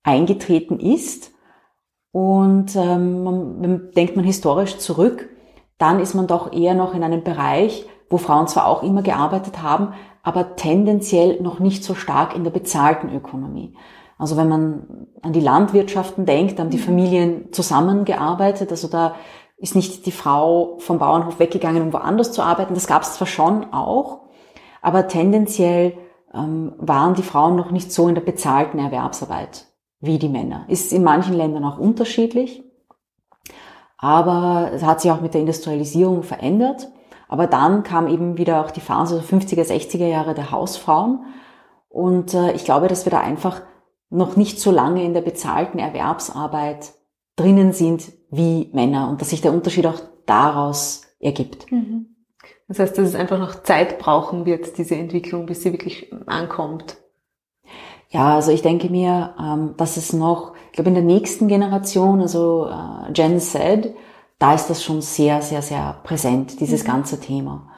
[0.05, 1.33] eingetreten ist.
[2.13, 5.29] Und ähm, man, denkt man historisch zurück,
[5.83, 9.63] dann ist man doch eher noch in einem Bereich, wo Frauen zwar auch immer gearbeitet
[9.63, 13.75] haben, aber tendenziell noch nicht so stark in der bezahlten Ökonomie.
[14.17, 16.83] Also wenn man an die Landwirtschaften denkt, haben die mhm.
[16.83, 18.71] Familien zusammengearbeitet.
[18.71, 19.17] Also da
[19.57, 22.75] ist nicht die Frau vom Bauernhof weggegangen, um woanders zu arbeiten.
[22.75, 24.21] Das gab es zwar schon auch,
[24.81, 25.95] aber tendenziell
[26.33, 29.67] ähm, waren die Frauen noch nicht so in der bezahlten Erwerbsarbeit
[29.99, 30.65] wie die Männer.
[30.69, 32.63] Ist in manchen Ländern auch unterschiedlich,
[34.03, 36.89] aber es hat sich auch mit der Industrialisierung verändert.
[37.29, 41.25] Aber dann kam eben wieder auch die Phase 50er, 60er Jahre der Hausfrauen.
[41.89, 43.63] Und äh, ich glaube, dass wir da einfach
[44.11, 46.93] noch nicht so lange in der bezahlten Erwerbsarbeit
[47.37, 51.71] drinnen sind wie Männer und dass sich der Unterschied auch daraus ergibt.
[51.71, 52.17] Mhm.
[52.67, 56.97] Das heißt, dass es einfach noch Zeit brauchen wird, diese Entwicklung, bis sie wirklich ankommt.
[58.09, 62.23] Ja, also ich denke mir, ähm, dass es noch, ich glaube in der nächsten Generation,
[62.23, 63.95] also äh, Gen Z,
[64.39, 66.87] da ist das schon sehr, sehr, sehr präsent, dieses mhm.
[66.87, 67.69] ganze Thema.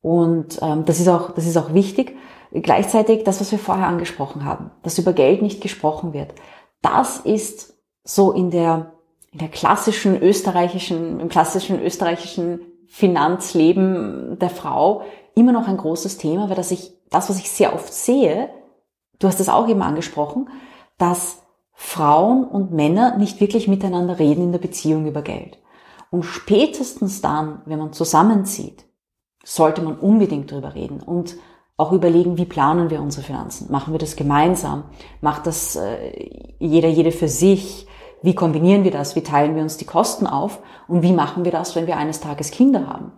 [0.00, 2.16] Und ähm, das ist auch, das ist auch wichtig.
[2.52, 6.32] Gleichzeitig das, was wir vorher angesprochen haben, dass über Geld nicht gesprochen wird,
[6.80, 8.92] das ist so in der,
[9.32, 15.02] in der klassischen österreichischen, im klassischen österreichischen Finanzleben der Frau
[15.34, 18.48] immer noch ein großes Thema, weil das ich, das, was ich sehr oft sehe,
[19.18, 20.48] du hast es auch eben angesprochen,
[20.96, 21.43] dass
[21.74, 25.58] Frauen und Männer nicht wirklich miteinander reden in der Beziehung über Geld.
[26.10, 28.84] Und spätestens dann, wenn man zusammenzieht,
[29.44, 31.36] sollte man unbedingt darüber reden und
[31.76, 33.70] auch überlegen, wie planen wir unsere Finanzen?
[33.70, 34.84] Machen wir das gemeinsam?
[35.20, 37.88] Macht das äh, jeder, jede für sich?
[38.22, 39.16] Wie kombinieren wir das?
[39.16, 40.60] Wie teilen wir uns die Kosten auf?
[40.86, 43.12] Und wie machen wir das, wenn wir eines Tages Kinder haben?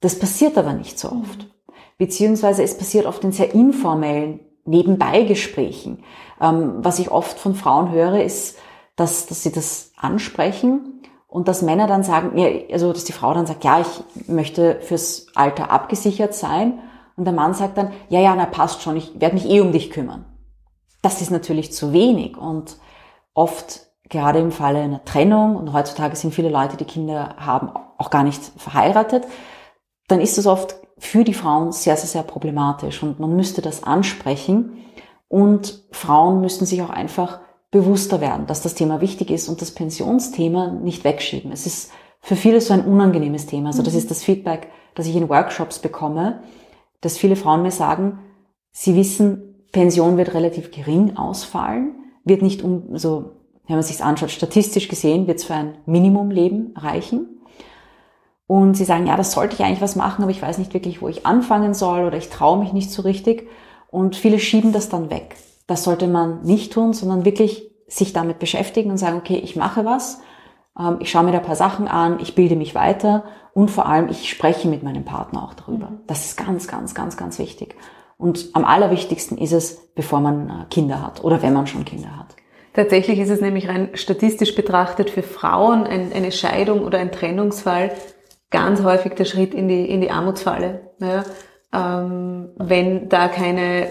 [0.00, 1.46] Das passiert aber nicht so oft.
[1.98, 6.04] Beziehungsweise es passiert oft in sehr informellen Nebenbeigesprächen.
[6.40, 8.58] Ähm, was ich oft von Frauen höre, ist,
[8.96, 13.34] dass, dass sie das ansprechen und dass Männer dann sagen, ja, also dass die Frau
[13.34, 16.78] dann sagt, ja, ich möchte fürs Alter abgesichert sein.
[17.16, 19.72] Und der Mann sagt dann, ja, ja, na passt schon, ich werde mich eh um
[19.72, 20.24] dich kümmern.
[21.02, 22.76] Das ist natürlich zu wenig und
[23.34, 28.10] oft gerade im Falle einer Trennung und heutzutage sind viele Leute, die Kinder haben, auch
[28.10, 29.26] gar nicht verheiratet,
[30.08, 33.84] dann ist das oft für die Frauen sehr, sehr, sehr problematisch und man müsste das
[33.84, 34.84] ansprechen
[35.28, 39.72] und Frauen müssten sich auch einfach bewusster werden, dass das Thema wichtig ist und das
[39.72, 41.52] Pensionsthema nicht wegschieben.
[41.52, 43.68] Es ist für viele so ein unangenehmes Thema.
[43.68, 43.98] Also das mhm.
[43.98, 46.42] ist das Feedback, das ich in Workshops bekomme,
[47.00, 48.20] dass viele Frauen mir sagen,
[48.72, 53.32] sie wissen, Pension wird relativ gering ausfallen, wird nicht um, so,
[53.66, 57.37] wenn man sich anschaut, statistisch gesehen, wird es für ein Minimumleben reichen.
[58.48, 61.02] Und sie sagen, ja, das sollte ich eigentlich was machen, aber ich weiß nicht wirklich,
[61.02, 63.46] wo ich anfangen soll oder ich traue mich nicht so richtig.
[63.90, 65.36] Und viele schieben das dann weg.
[65.66, 69.84] Das sollte man nicht tun, sondern wirklich sich damit beschäftigen und sagen, okay, ich mache
[69.84, 70.20] was,
[70.78, 73.86] ähm, ich schaue mir da ein paar Sachen an, ich bilde mich weiter und vor
[73.86, 75.90] allem ich spreche mit meinem Partner auch darüber.
[75.90, 76.00] Mhm.
[76.06, 77.76] Das ist ganz, ganz, ganz, ganz wichtig.
[78.16, 82.16] Und am allerwichtigsten ist es, bevor man äh, Kinder hat oder wenn man schon Kinder
[82.16, 82.34] hat.
[82.72, 87.90] Tatsächlich ist es nämlich rein statistisch betrachtet für Frauen eine Scheidung oder ein Trennungsfall
[88.50, 90.92] ganz häufig der Schritt in die, in die Armutsfalle.
[91.00, 91.24] Ja,
[91.72, 93.88] ähm, wenn da keine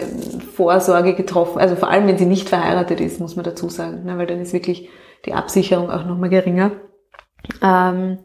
[0.54, 4.18] Vorsorge getroffen, also vor allem wenn sie nicht verheiratet ist, muss man dazu sagen, ne,
[4.18, 4.88] weil dann ist wirklich
[5.26, 6.72] die Absicherung auch nochmal geringer.
[7.62, 8.18] Ähm,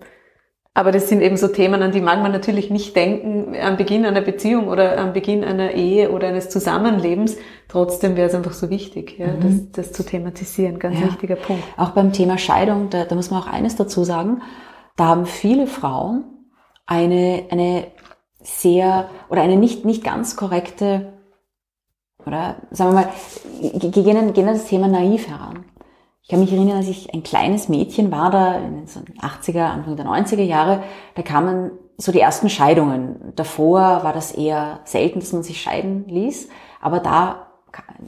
[0.76, 4.06] aber das sind eben so Themen, an die mag man natürlich nicht denken am Beginn
[4.06, 7.38] einer Beziehung oder am Beginn einer Ehe oder eines Zusammenlebens.
[7.68, 9.42] Trotzdem wäre es einfach so wichtig, ja, mhm.
[9.42, 10.80] das, das, zu thematisieren.
[10.80, 11.06] Ganz ja.
[11.06, 11.64] wichtiger Punkt.
[11.78, 14.42] Auch beim Thema Scheidung, da, da muss man auch eines dazu sagen.
[14.96, 16.26] Da haben viele Frauen
[16.86, 17.88] eine, eine
[18.42, 21.14] sehr oder eine nicht, nicht ganz korrekte
[22.26, 25.66] oder sagen wir mal, gehen, gehen das Thema naiv heran.
[26.22, 29.98] Ich kann mich erinnern, als ich ein kleines Mädchen war, da in den 80er, Anfang
[29.98, 30.82] der 90er Jahre,
[31.16, 33.34] da kamen so die ersten Scheidungen.
[33.36, 36.48] Davor war das eher selten, dass man sich scheiden ließ.
[36.80, 37.48] Aber da,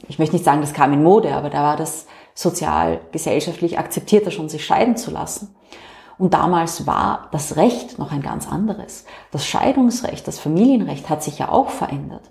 [0.08, 4.30] ich möchte nicht sagen, das kam in Mode, aber da war das sozial, gesellschaftlich akzeptierter
[4.30, 5.54] schon, sich scheiden zu lassen.
[6.18, 9.04] Und damals war das Recht noch ein ganz anderes.
[9.32, 12.30] Das Scheidungsrecht, das Familienrecht hat sich ja auch verändert.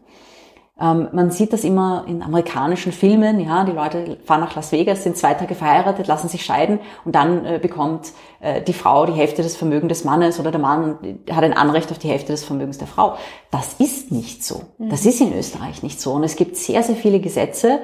[0.78, 5.04] Ähm, man sieht das immer in amerikanischen Filmen, ja, die Leute fahren nach Las Vegas,
[5.04, 9.14] sind zwei Tage verheiratet, lassen sich scheiden und dann äh, bekommt äh, die Frau die
[9.14, 12.44] Hälfte des Vermögens des Mannes oder der Mann hat ein Anrecht auf die Hälfte des
[12.44, 13.16] Vermögens der Frau.
[13.52, 14.64] Das ist nicht so.
[14.78, 14.90] Mhm.
[14.90, 16.12] Das ist in Österreich nicht so.
[16.12, 17.80] Und es gibt sehr, sehr viele Gesetze,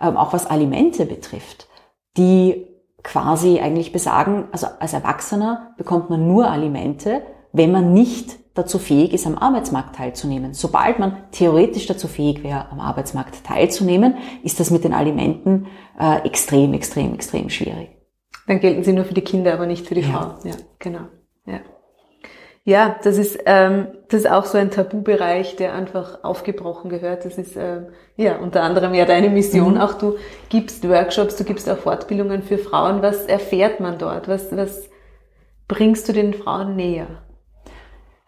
[0.00, 1.68] ähm, auch was Alimente betrifft,
[2.16, 2.66] die
[3.02, 9.12] quasi eigentlich besagen, also als Erwachsener bekommt man nur Alimente, wenn man nicht dazu fähig
[9.12, 10.54] ist, am Arbeitsmarkt teilzunehmen.
[10.54, 15.66] Sobald man theoretisch dazu fähig wäre, am Arbeitsmarkt teilzunehmen, ist das mit den Alimenten
[15.98, 17.90] äh, extrem, extrem, extrem schwierig.
[18.46, 20.08] Dann gelten sie nur für die Kinder, aber nicht für die ja.
[20.08, 20.48] Frau.
[20.48, 21.06] Ja, genau.
[21.46, 21.60] Ja.
[22.64, 27.24] Ja, das ist, ähm, das ist auch so ein Tabubereich, der einfach aufgebrochen gehört.
[27.24, 29.74] Das ist ähm, ja unter anderem ja deine Mission.
[29.74, 29.80] Mhm.
[29.80, 30.14] Auch du
[30.48, 33.02] gibst Workshops, du gibst auch Fortbildungen für Frauen.
[33.02, 34.28] Was erfährt man dort?
[34.28, 34.88] Was, was
[35.66, 37.08] bringst du den Frauen näher?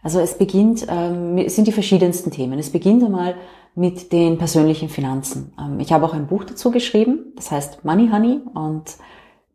[0.03, 2.59] Also es beginnt, ähm, es sind die verschiedensten Themen.
[2.59, 3.37] Es beginnt einmal
[3.77, 5.53] mit den persönlichen Finanzen.
[5.59, 8.85] Ähm, ich habe auch ein Buch dazu geschrieben, das heißt Money Honey und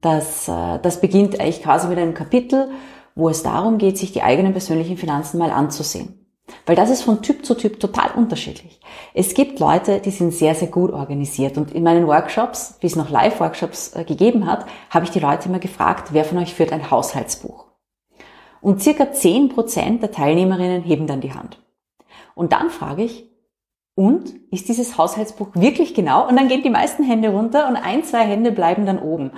[0.02, 2.70] das, äh, das beginnt eigentlich quasi mit einem Kapitel,
[3.20, 6.20] wo es darum geht, sich die eigenen persönlichen Finanzen mal anzusehen.
[6.66, 8.80] Weil das ist von Typ zu Typ total unterschiedlich.
[9.14, 11.58] Es gibt Leute, die sind sehr, sehr gut organisiert.
[11.58, 15.50] Und in meinen Workshops, wie es noch Live-Workshops äh, gegeben hat, habe ich die Leute
[15.50, 17.66] immer gefragt, wer von euch führt ein Haushaltsbuch?
[18.62, 21.62] Und circa 10% der Teilnehmerinnen heben dann die Hand.
[22.36, 23.30] Und dann frage ich,
[23.96, 26.28] und ist dieses Haushaltsbuch wirklich genau?
[26.28, 29.32] Und dann gehen die meisten Hände runter und ein, zwei Hände bleiben dann oben.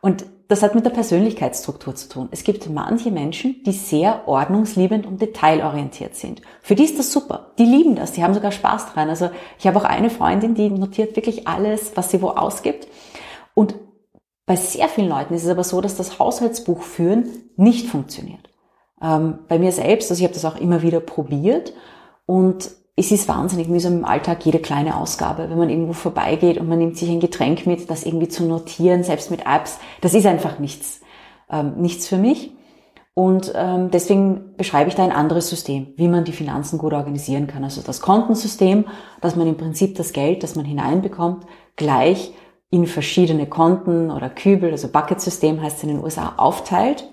[0.00, 2.28] Und das hat mit der Persönlichkeitsstruktur zu tun.
[2.30, 6.40] Es gibt manche Menschen, die sehr ordnungsliebend und detailorientiert sind.
[6.62, 7.52] Für die ist das super.
[7.58, 8.12] Die lieben das.
[8.12, 9.08] Die haben sogar Spaß dran.
[9.08, 12.86] Also ich habe auch eine Freundin, die notiert wirklich alles, was sie wo ausgibt.
[13.54, 13.74] Und
[14.46, 17.26] bei sehr vielen Leuten ist es aber so, dass das Haushaltsbuch führen
[17.56, 18.48] nicht funktioniert.
[19.02, 21.72] Ähm, bei mir selbst, also ich habe das auch immer wieder probiert
[22.24, 26.68] und es ist wahnsinnig mühsam im Alltag jede kleine Ausgabe, wenn man irgendwo vorbeigeht und
[26.68, 30.26] man nimmt sich ein Getränk mit, das irgendwie zu notieren, selbst mit Apps, das ist
[30.26, 31.00] einfach nichts,
[31.50, 32.52] ähm, nichts für mich.
[33.12, 37.46] Und ähm, deswegen beschreibe ich da ein anderes System, wie man die Finanzen gut organisieren
[37.46, 37.64] kann.
[37.64, 38.86] Also das Kontensystem,
[39.20, 42.32] dass man im Prinzip das Geld, das man hineinbekommt, gleich
[42.70, 47.10] in verschiedene Konten oder Kübel, also Bucket-System heißt es in den USA, aufteilt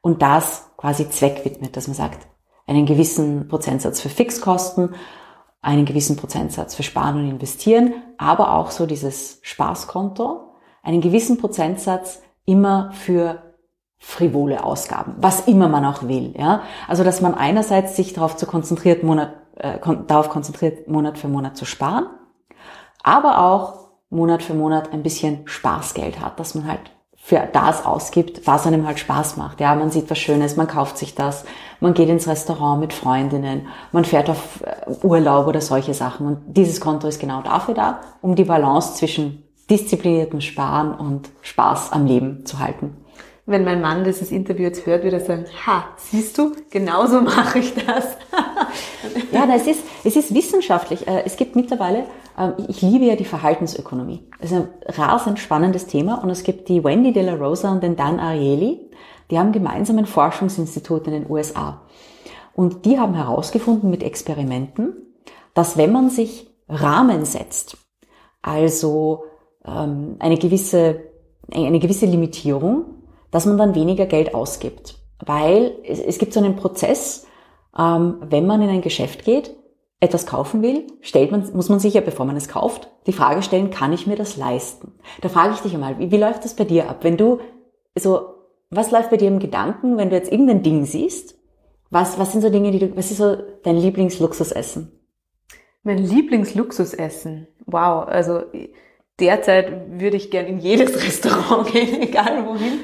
[0.00, 2.26] und das quasi zweckwidmet, dass man sagt,
[2.66, 4.94] einen gewissen Prozentsatz für Fixkosten,
[5.64, 10.52] einen gewissen Prozentsatz für Sparen und Investieren, aber auch so dieses Spaßkonto,
[10.82, 13.42] einen gewissen Prozentsatz immer für
[13.98, 16.34] frivole Ausgaben, was immer man auch will.
[16.38, 16.62] Ja?
[16.86, 21.28] Also dass man einerseits sich darauf zu konzentriert, Monat, äh, kon darauf konzentriert, Monat für
[21.28, 22.06] Monat zu sparen,
[23.02, 28.46] aber auch Monat für Monat ein bisschen Spaßgeld hat, dass man halt für das ausgibt,
[28.46, 29.58] was einem halt Spaß macht.
[29.60, 31.46] Ja, man sieht was Schönes, man kauft sich das,
[31.80, 36.26] man geht ins Restaurant mit Freundinnen, man fährt auf äh, Urlaub oder solche Sachen.
[36.26, 41.92] Und dieses Konto ist genau dafür da, um die Balance zwischen diszipliniertem Sparen und Spaß
[41.92, 42.96] am Leben zu halten.
[43.46, 47.58] Wenn mein Mann dieses Interview jetzt hört, wird er sagen, ha, siehst du, genauso mache
[47.58, 48.16] ich das.
[49.32, 51.06] ja, es ist, es ist wissenschaftlich.
[51.06, 52.04] Äh, es gibt mittlerweile
[52.68, 54.28] ich liebe ja die Verhaltensökonomie.
[54.40, 57.82] Das ist ein rasend spannendes Thema und es gibt die Wendy De La Rosa und
[57.82, 58.90] den Dan Ariely,
[59.30, 61.82] die haben gemeinsam ein Forschungsinstitut in den USA.
[62.54, 64.94] Und die haben herausgefunden mit Experimenten,
[65.54, 67.76] dass wenn man sich Rahmen setzt,
[68.42, 69.24] also
[69.64, 71.02] ähm, eine gewisse,
[71.52, 72.84] eine gewisse Limitierung,
[73.30, 74.96] dass man dann weniger Geld ausgibt.
[75.24, 77.26] Weil es, es gibt so einen Prozess,
[77.78, 79.54] ähm, wenn man in ein Geschäft geht,
[80.00, 83.42] etwas kaufen will, stellt man, muss man sich ja, bevor man es kauft, die Frage
[83.42, 84.92] stellen, kann ich mir das leisten?
[85.22, 86.98] Da frage ich dich einmal, wie, wie läuft das bei dir ab?
[87.02, 87.40] Wenn du,
[87.98, 88.34] so,
[88.70, 91.38] was läuft bei dir im Gedanken, wenn du jetzt irgendein Ding siehst?
[91.90, 94.90] Was, was sind so Dinge, die du, was ist so dein Lieblingsluxusessen?
[95.84, 97.46] Mein Lieblingsluxusessen?
[97.66, 98.42] Wow, also
[99.20, 102.80] derzeit würde ich gern in jedes Restaurant gehen, egal wohin.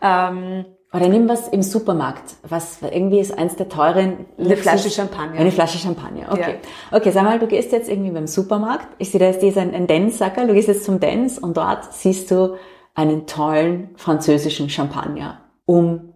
[0.00, 4.26] Ähm, oder nimm was im Supermarkt, was irgendwie ist eins der teuren.
[4.36, 5.40] Eine Flasche Champagner.
[5.40, 6.58] Eine Flasche Champagner, okay.
[6.90, 6.98] Ja.
[6.98, 8.88] Okay, sag mal, du gehst jetzt irgendwie beim Supermarkt.
[8.98, 10.46] Ich sehe, da ist dieser ein, ein Dance-Sacker.
[10.46, 12.56] Du gehst jetzt zum Dance und dort siehst du
[12.94, 16.12] einen tollen französischen Champagner um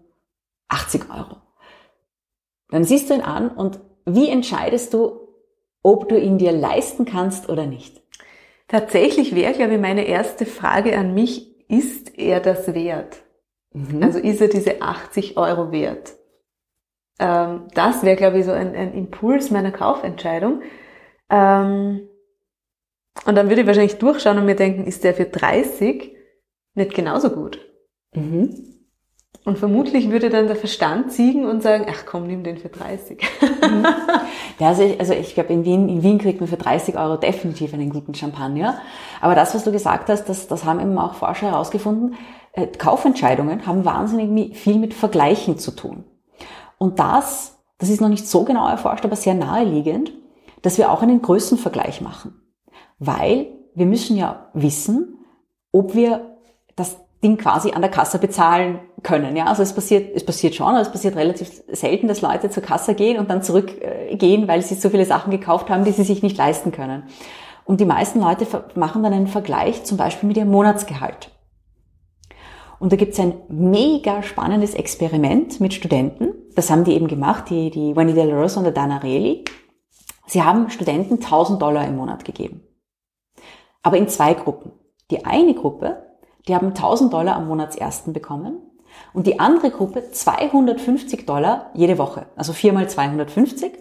[0.69, 1.37] 80 Euro.
[2.71, 5.21] Dann siehst du ihn an und wie entscheidest du,
[5.83, 8.03] ob du ihn dir leisten kannst oder nicht?
[8.69, 13.23] Tatsächlich wäre, glaube ich, meine erste Frage an mich, ist er das wert?
[13.77, 14.03] Mhm.
[14.03, 16.15] Also ist er diese 80 Euro wert?
[17.19, 20.63] Ähm, das wäre, glaube ich, so ein, ein, Impuls meiner Kaufentscheidung.
[21.29, 22.09] Ähm,
[23.27, 26.15] und dann würde ich wahrscheinlich durchschauen und mir denken, ist der für 30
[26.75, 27.61] nicht genauso gut?
[28.15, 28.77] Mhm.
[29.45, 33.23] Und vermutlich würde dann der Verstand ziehen und sagen, ach komm, nimm den für 30.
[33.63, 33.87] Mhm.
[34.59, 37.19] Ja, also ich, also ich glaube, in Wien, in Wien kriegt man für 30 Euro
[37.19, 38.81] definitiv einen guten Champagner.
[39.21, 42.15] Aber das, was du gesagt hast, das, das haben eben auch Forscher herausgefunden,
[42.79, 46.05] Kaufentscheidungen haben wahnsinnig viel mit Vergleichen zu tun.
[46.79, 50.13] Und das, das ist noch nicht so genau erforscht, aber sehr naheliegend,
[50.63, 52.41] dass wir auch einen Größenvergleich machen.
[52.99, 55.19] Weil wir müssen ja wissen,
[55.71, 56.37] ob wir
[56.77, 59.37] das Ding quasi an der Kasse bezahlen können.
[59.37, 62.63] Ja, also es passiert, es passiert schon, aber es passiert relativ selten, dass Leute zur
[62.63, 66.23] Kasse gehen und dann zurückgehen, weil sie so viele Sachen gekauft haben, die sie sich
[66.23, 67.05] nicht leisten können.
[67.65, 71.31] Und die meisten Leute machen dann einen Vergleich zum Beispiel mit ihrem Monatsgehalt.
[72.79, 76.35] Und da gibt es ein mega spannendes Experiment mit Studenten.
[76.55, 79.45] Das haben die eben gemacht, die, die Wendy Del Rosa und der Dana Reilly.
[80.27, 82.63] Sie haben Studenten 1000 Dollar im Monat gegeben.
[83.83, 84.73] Aber in zwei Gruppen.
[85.11, 86.19] Die eine Gruppe,
[86.49, 88.59] die haben 1000 Dollar am Monatsersten bekommen
[89.13, 92.27] und die andere Gruppe 250 Dollar jede Woche.
[92.37, 93.73] Also viermal 250.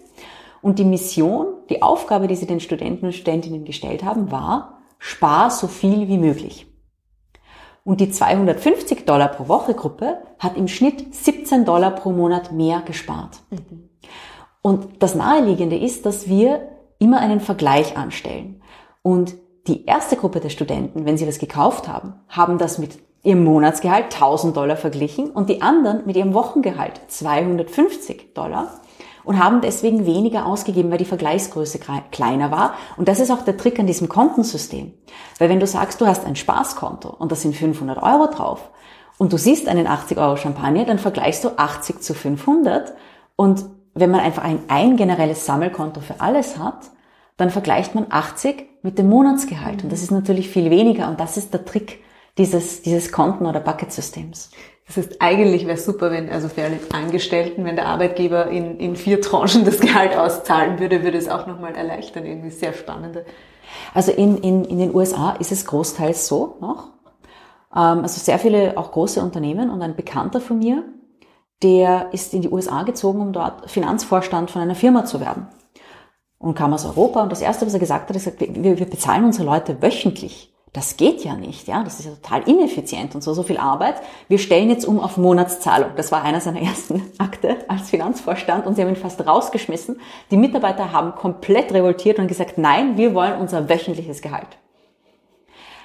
[0.62, 5.50] Und die Mission, die Aufgabe, die sie den Studenten und Studentinnen gestellt haben, war, spar
[5.50, 6.66] so viel wie möglich.
[7.86, 12.82] Und die 250 Dollar pro Woche Gruppe hat im Schnitt 17 Dollar pro Monat mehr
[12.84, 13.38] gespart.
[13.50, 13.90] Mhm.
[14.60, 16.66] Und das Naheliegende ist, dass wir
[16.98, 18.60] immer einen Vergleich anstellen.
[19.02, 19.36] Und
[19.68, 24.06] die erste Gruppe der Studenten, wenn sie was gekauft haben, haben das mit ihrem Monatsgehalt
[24.06, 28.80] 1000 Dollar verglichen und die anderen mit ihrem Wochengehalt 250 Dollar
[29.26, 32.74] und haben deswegen weniger ausgegeben, weil die Vergleichsgröße kleiner war.
[32.96, 34.94] Und das ist auch der Trick an diesem Kontensystem.
[35.38, 38.70] Weil wenn du sagst, du hast ein Spaßkonto und da sind 500 Euro drauf
[39.18, 42.94] und du siehst einen 80 Euro Champagner, dann vergleichst du 80 zu 500
[43.34, 46.90] und wenn man einfach ein, ein generelles Sammelkonto für alles hat,
[47.36, 49.82] dann vergleicht man 80 mit dem Monatsgehalt.
[49.82, 51.08] Und das ist natürlich viel weniger.
[51.08, 52.04] Und das ist der Trick
[52.38, 54.50] dieses, dieses Konten- oder Bucket-Systems.
[54.86, 58.94] Das heißt, eigentlich wäre super, wenn, also für alle Angestellten, wenn der Arbeitgeber in, in
[58.94, 62.24] vier Tranchen das Gehalt auszahlen würde, würde es auch nochmal erleichtern.
[62.24, 63.26] Irgendwie sehr spannende.
[63.94, 66.90] Also in, in, in den USA ist es großteils so noch.
[67.74, 70.84] Ähm, also sehr viele auch große Unternehmen und ein Bekannter von mir,
[71.62, 75.48] der ist in die USA gezogen, um dort Finanzvorstand von einer Firma zu werden.
[76.38, 79.24] Und kam aus Europa und das Erste, was er gesagt hat, ist, wir, wir bezahlen
[79.24, 83.32] unsere Leute wöchentlich das geht ja nicht, ja, das ist ja total ineffizient und so,
[83.32, 83.94] so viel Arbeit.
[84.28, 85.92] Wir stellen jetzt um auf Monatszahlung.
[85.96, 90.00] Das war einer seiner ersten Akte als Finanzvorstand und sie haben ihn fast rausgeschmissen.
[90.30, 94.58] Die Mitarbeiter haben komplett revoltiert und gesagt, nein, wir wollen unser wöchentliches Gehalt.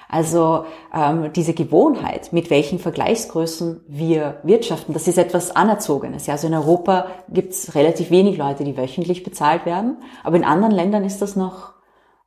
[0.10, 6.28] Also ähm, diese Gewohnheit, mit welchen Vergleichsgrößen wir wirtschaften, das ist etwas Anerzogenes.
[6.28, 10.44] Ja, also in Europa gibt es relativ wenig Leute, die wöchentlich bezahlt werden, aber in
[10.44, 11.76] anderen Ländern ist das noch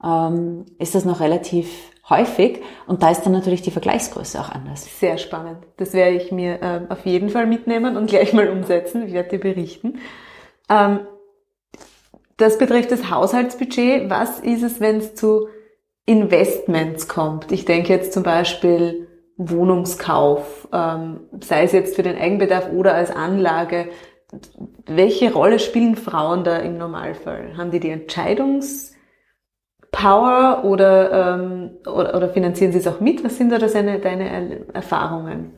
[0.05, 4.86] ähm, ist das noch relativ häufig und da ist dann natürlich die Vergleichsgröße auch anders.
[5.00, 5.59] Sehr spannend.
[5.78, 9.07] Das werde ich mir äh, auf jeden Fall mitnehmen und gleich mal umsetzen.
[9.07, 9.98] Ich werde dir berichten.
[10.68, 11.00] Ähm,
[12.36, 14.11] das betrifft das Haushaltsbudget.
[14.11, 15.48] Was ist es, wenn es zu
[16.05, 17.52] Investments kommt?
[17.52, 23.11] Ich denke jetzt zum Beispiel Wohnungskauf, ähm, sei es jetzt für den Eigenbedarf oder als
[23.11, 23.88] Anlage.
[24.84, 27.57] Welche Rolle spielen Frauen da im Normalfall?
[27.57, 28.93] Haben die die Entscheidungs
[29.95, 33.24] Power oder, ähm, oder, oder finanzieren Sie es auch mit?
[33.24, 35.53] Was sind da deine, deine Erfahrungen?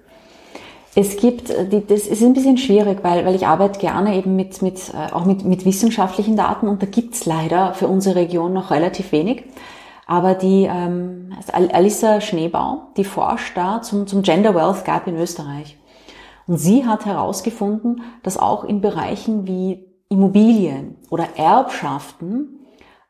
[0.94, 4.36] Es gibt, äh, die, das ist ein bisschen schwierig, weil, weil ich arbeite gerne eben
[4.36, 8.52] mit, mit, äh, auch mit, mit wissenschaftlichen Daten und da gibt's leider für unsere Region
[8.52, 9.44] noch relativ wenig.
[10.06, 15.76] Aber die ähm, Alissa Schneebau, die forscht da zum, zum Gender Wealth Gap in Österreich.
[16.46, 22.55] Und sie hat herausgefunden, dass auch in Bereichen wie Immobilien oder Erbschaften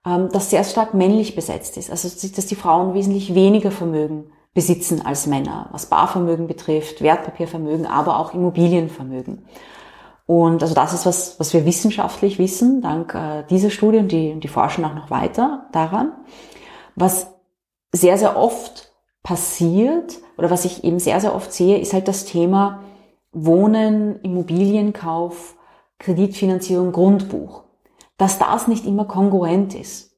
[0.07, 1.91] ähm, das sehr stark männlich besetzt ist.
[1.91, 8.19] Also dass die Frauen wesentlich weniger Vermögen besitzen als Männer, was Barvermögen betrifft, Wertpapiervermögen, aber
[8.19, 9.45] auch Immobilienvermögen.
[10.25, 14.41] Und also das ist was, was wir wissenschaftlich wissen, dank äh, dieser Studie und die,
[14.41, 16.13] die forschen auch noch weiter daran.
[16.95, 17.29] Was
[17.93, 18.93] sehr, sehr oft
[19.23, 22.83] passiert oder was ich eben sehr, sehr oft sehe, ist halt das Thema
[23.33, 25.57] Wohnen, Immobilienkauf,
[25.99, 27.66] Kreditfinanzierung, Grundbuch
[28.19, 30.17] dass das nicht immer kongruent ist.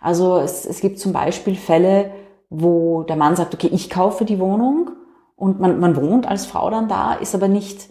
[0.00, 2.12] Also es, es gibt zum Beispiel Fälle,
[2.48, 4.90] wo der Mann sagt, okay, ich kaufe die Wohnung
[5.36, 7.90] und man, man wohnt als Frau dann da, ist aber nicht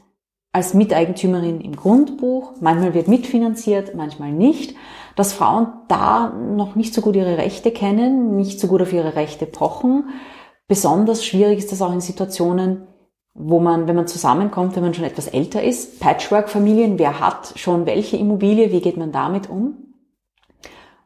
[0.51, 2.53] als Miteigentümerin im Grundbuch.
[2.59, 4.75] Manchmal wird mitfinanziert, manchmal nicht.
[5.15, 9.15] Dass Frauen da noch nicht so gut ihre Rechte kennen, nicht so gut auf ihre
[9.15, 10.09] Rechte pochen.
[10.67, 12.87] Besonders schwierig ist das auch in Situationen,
[13.33, 17.85] wo man, wenn man zusammenkommt, wenn man schon etwas älter ist, Patchwork-Familien, wer hat schon
[17.85, 19.89] welche Immobilie, wie geht man damit um?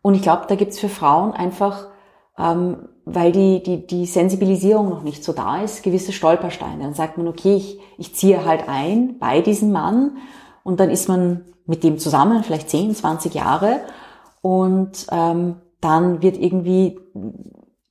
[0.02, 1.88] Und ich glaube, da gibt's für Frauen einfach,
[2.38, 6.84] ähm, weil die, die, die Sensibilisierung noch nicht so da ist, gewisse Stolpersteine.
[6.84, 10.18] Dann sagt man, okay, ich, ich ziehe halt ein bei diesem Mann
[10.64, 13.82] und dann ist man mit dem zusammen, vielleicht 10, 20 Jahre
[14.42, 17.00] und ähm, dann wird irgendwie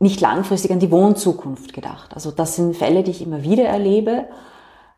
[0.03, 2.15] nicht langfristig an die Wohnzukunft gedacht.
[2.15, 4.27] Also das sind Fälle, die ich immer wieder erlebe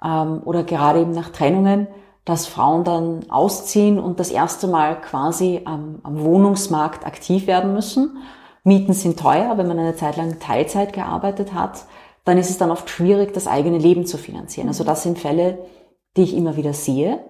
[0.02, 1.86] ähm, oder gerade eben nach Trennungen,
[2.24, 8.16] dass Frauen dann ausziehen und das erste Mal quasi am, am Wohnungsmarkt aktiv werden müssen.
[8.64, 11.84] Mieten sind teuer, wenn man eine Zeit lang Teilzeit gearbeitet hat,
[12.24, 14.68] dann ist es dann oft schwierig, das eigene Leben zu finanzieren.
[14.68, 15.58] Also das sind Fälle,
[16.16, 17.22] die ich immer wieder sehe.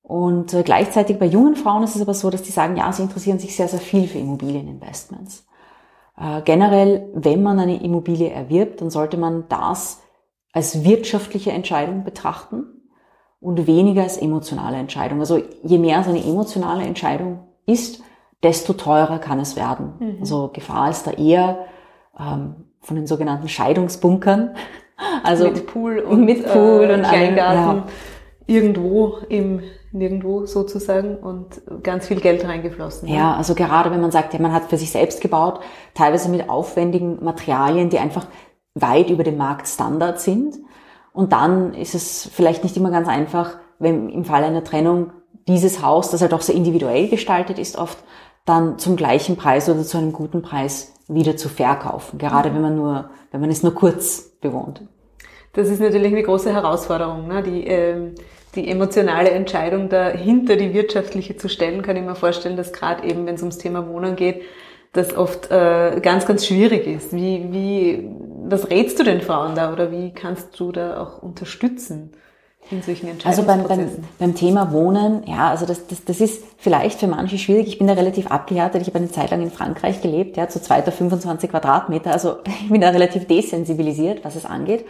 [0.00, 3.02] Und äh, gleichzeitig bei jungen Frauen ist es aber so, dass die sagen, ja, sie
[3.02, 5.44] interessieren sich sehr, sehr viel für Immobilieninvestments.
[6.18, 10.02] Äh, generell, wenn man eine Immobilie erwirbt, dann sollte man das
[10.52, 12.64] als wirtschaftliche Entscheidung betrachten
[13.40, 15.20] und weniger als emotionale Entscheidung.
[15.20, 18.02] Also je mehr es eine emotionale Entscheidung ist,
[18.42, 19.94] desto teurer kann es werden.
[19.98, 20.16] Mhm.
[20.20, 21.66] Also Gefahr ist da eher
[22.18, 24.54] ähm, von den sogenannten Scheidungsbunkern.
[25.24, 27.84] Also mit Pool und, mit Pool äh, und Kleingarten allem, ja.
[28.46, 29.60] irgendwo im
[29.94, 33.08] nirgendwo sozusagen und ganz viel Geld reingeflossen.
[33.08, 33.36] Ja, ne?
[33.36, 35.60] also gerade wenn man sagt, ja, man hat für sich selbst gebaut,
[35.94, 38.26] teilweise mit aufwendigen Materialien, die einfach
[38.74, 40.56] weit über dem Marktstandard sind.
[41.12, 45.12] Und dann ist es vielleicht nicht immer ganz einfach, wenn im Fall einer Trennung
[45.46, 47.98] dieses Haus, das halt auch sehr individuell gestaltet ist, oft
[48.44, 52.18] dann zum gleichen Preis oder zu einem guten Preis wieder zu verkaufen.
[52.18, 52.54] Gerade mhm.
[52.54, 54.82] wenn man nur, wenn man es nur kurz bewohnt.
[55.52, 57.42] Das ist natürlich eine große Herausforderung, ne?
[57.42, 58.14] die ähm,
[58.54, 63.26] die emotionale Entscheidung dahinter die wirtschaftliche zu stellen, kann ich mir vorstellen, dass gerade eben,
[63.26, 64.42] wenn es ums Thema Wohnen geht,
[64.92, 67.12] das oft äh, ganz, ganz schwierig ist.
[67.12, 68.08] Wie, wie,
[68.46, 72.12] was rätst du den Frauen da oder wie kannst du da auch unterstützen?
[72.70, 76.98] In solchen also beim, beim, beim Thema Wohnen, ja, also das, das, das ist vielleicht
[76.98, 77.68] für manche schwierig.
[77.68, 78.80] Ich bin da relativ abgehärtet.
[78.80, 82.10] Ich habe eine Zeit lang in Frankreich gelebt, ja, zu zweiter 25 Quadratmeter.
[82.12, 84.86] Also ich bin da relativ desensibilisiert, was es angeht.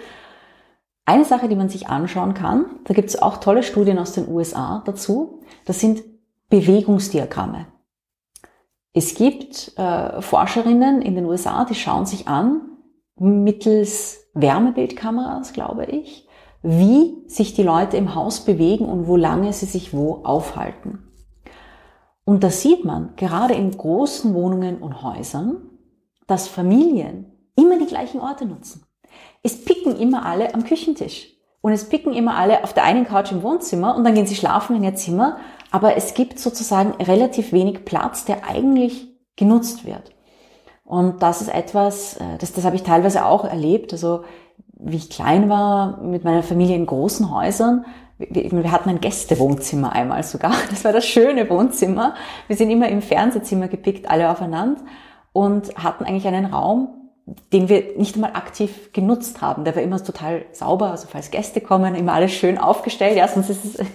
[1.06, 4.28] Eine Sache, die man sich anschauen kann, da gibt es auch tolle Studien aus den
[4.28, 6.02] USA dazu, das sind
[6.48, 7.66] Bewegungsdiagramme.
[8.94, 12.62] Es gibt äh, Forscherinnen in den USA, die schauen sich an,
[13.16, 16.28] mittels Wärmebildkameras, glaube ich,
[16.62, 21.00] wie sich die Leute im Haus bewegen und wo lange sie sich wo aufhalten.
[22.24, 25.70] Und da sieht man, gerade in großen Wohnungen und Häusern,
[26.26, 28.86] dass Familien, immer die gleichen Orte nutzen.
[29.42, 31.28] Es picken immer alle am Küchentisch.
[31.60, 34.34] Und es picken immer alle auf der einen Couch im Wohnzimmer und dann gehen sie
[34.34, 35.38] schlafen in ihr Zimmer.
[35.70, 40.12] Aber es gibt sozusagen relativ wenig Platz, der eigentlich genutzt wird.
[40.84, 43.92] Und das ist etwas, äh, das, das habe ich teilweise auch erlebt.
[43.92, 44.24] Also
[44.78, 47.86] wie ich klein war, mit meiner Familie in großen Häusern.
[48.18, 50.52] Wir, wir hatten ein Gästewohnzimmer einmal sogar.
[50.70, 52.14] Das war das schöne Wohnzimmer.
[52.46, 54.82] Wir sind immer im Fernsehzimmer gepickt, alle aufeinander
[55.32, 59.64] und hatten eigentlich einen Raum, den wir nicht einmal aktiv genutzt haben.
[59.64, 63.16] Der war immer total sauber, also falls Gäste kommen, immer alles schön aufgestellt.
[63.16, 63.86] Ja, sonst ist es,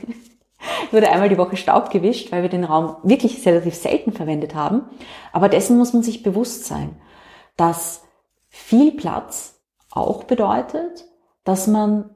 [0.92, 4.84] wurde einmal die Woche Staub gewischt, weil wir den Raum wirklich relativ selten verwendet haben.
[5.32, 6.96] Aber dessen muss man sich bewusst sein,
[7.56, 8.02] dass
[8.50, 9.60] viel Platz
[9.92, 11.06] auch bedeutet,
[11.44, 12.10] dass man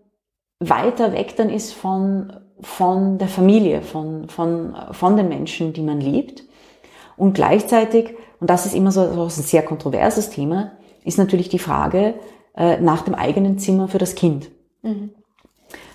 [0.60, 6.00] weiter weg dann ist von, von der Familie, von, von, von den Menschen, die man
[6.00, 6.44] liebt.
[7.18, 10.72] Und gleichzeitig, und das ist immer so, so ein sehr kontroverses Thema,
[11.04, 12.16] ist natürlich die Frage
[12.56, 14.50] äh, nach dem eigenen Zimmer für das Kind.
[14.82, 15.12] Mhm.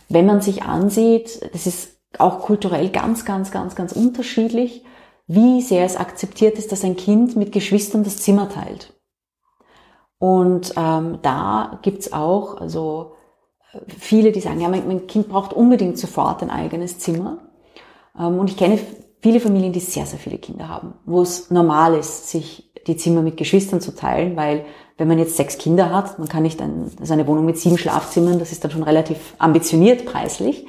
[0.09, 4.85] Wenn man sich ansieht, das ist auch kulturell ganz, ganz, ganz, ganz unterschiedlich,
[5.27, 8.95] wie sehr es akzeptiert ist, dass ein Kind mit Geschwistern das Zimmer teilt.
[10.19, 13.13] Und ähm, da gibt's auch also
[13.87, 17.39] viele, die sagen, ja, mein, mein, Kind braucht unbedingt sofort ein eigenes Zimmer.
[18.19, 18.79] Ähm, und ich kenne
[19.21, 23.23] viele Familien, die sehr, sehr viele Kinder haben, wo es normal ist, sich die Zimmer
[23.23, 24.65] mit Geschwistern zu teilen, weil
[24.99, 27.79] wenn man jetzt sechs Kinder hat, man kann nicht ein, ist eine Wohnung mit sieben
[27.79, 30.67] Schlafzimmern, das ist dann schon relativ ambitioniert preislich.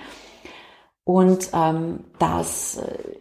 [1.03, 3.17] Und ähm, dass äh,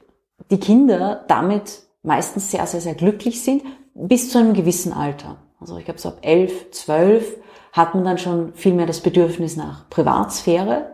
[0.51, 3.63] die Kinder damit meistens sehr, sehr, sehr glücklich sind,
[3.95, 5.37] bis zu einem gewissen Alter.
[5.61, 7.37] Also ich glaube, so ab elf, zwölf
[7.73, 10.91] hat man dann schon viel mehr das Bedürfnis nach Privatsphäre,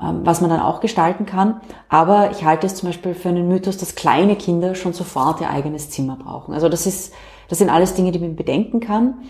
[0.00, 1.60] ähm, was man dann auch gestalten kann.
[1.90, 5.50] Aber ich halte es zum Beispiel für einen Mythos, dass kleine Kinder schon sofort ihr
[5.50, 6.54] eigenes Zimmer brauchen.
[6.54, 7.12] Also das ist
[7.54, 9.22] das sind alles Dinge, die man bedenken kann.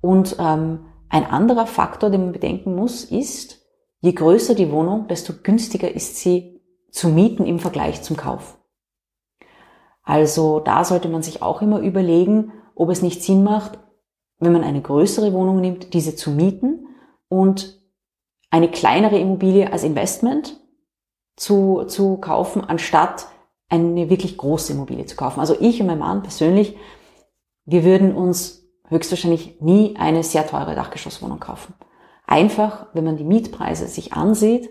[0.00, 3.66] Und ähm, ein anderer Faktor, den man bedenken muss, ist,
[3.98, 8.60] je größer die Wohnung, desto günstiger ist sie zu mieten im Vergleich zum Kauf.
[10.04, 13.80] Also da sollte man sich auch immer überlegen, ob es nicht Sinn macht,
[14.38, 16.86] wenn man eine größere Wohnung nimmt, diese zu mieten
[17.28, 17.82] und
[18.50, 20.60] eine kleinere Immobilie als Investment
[21.34, 23.26] zu, zu kaufen, anstatt
[23.68, 25.40] eine wirklich große Immobilie zu kaufen.
[25.40, 26.76] Also ich und mein Mann persönlich
[27.70, 31.74] wir würden uns höchstwahrscheinlich nie eine sehr teure Dachgeschosswohnung kaufen.
[32.26, 34.70] Einfach, wenn man die Mietpreise sich ansieht,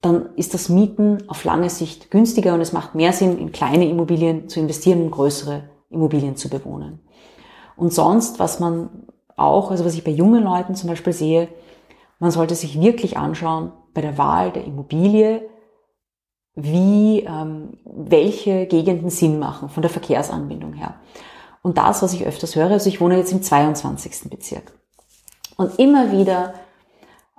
[0.00, 3.88] dann ist das Mieten auf lange Sicht günstiger und es macht mehr Sinn, in kleine
[3.88, 7.00] Immobilien zu investieren und größere Immobilien zu bewohnen.
[7.76, 11.48] Und sonst, was man auch, also was ich bei jungen Leuten zum Beispiel sehe,
[12.20, 15.48] man sollte sich wirklich anschauen bei der Wahl der Immobilie,
[16.54, 20.94] wie, ähm, welche Gegenden Sinn machen von der Verkehrsanbindung her.
[21.66, 24.30] Und das, was ich öfters höre, also ich wohne jetzt im 22.
[24.30, 24.72] Bezirk.
[25.56, 26.54] Und immer wieder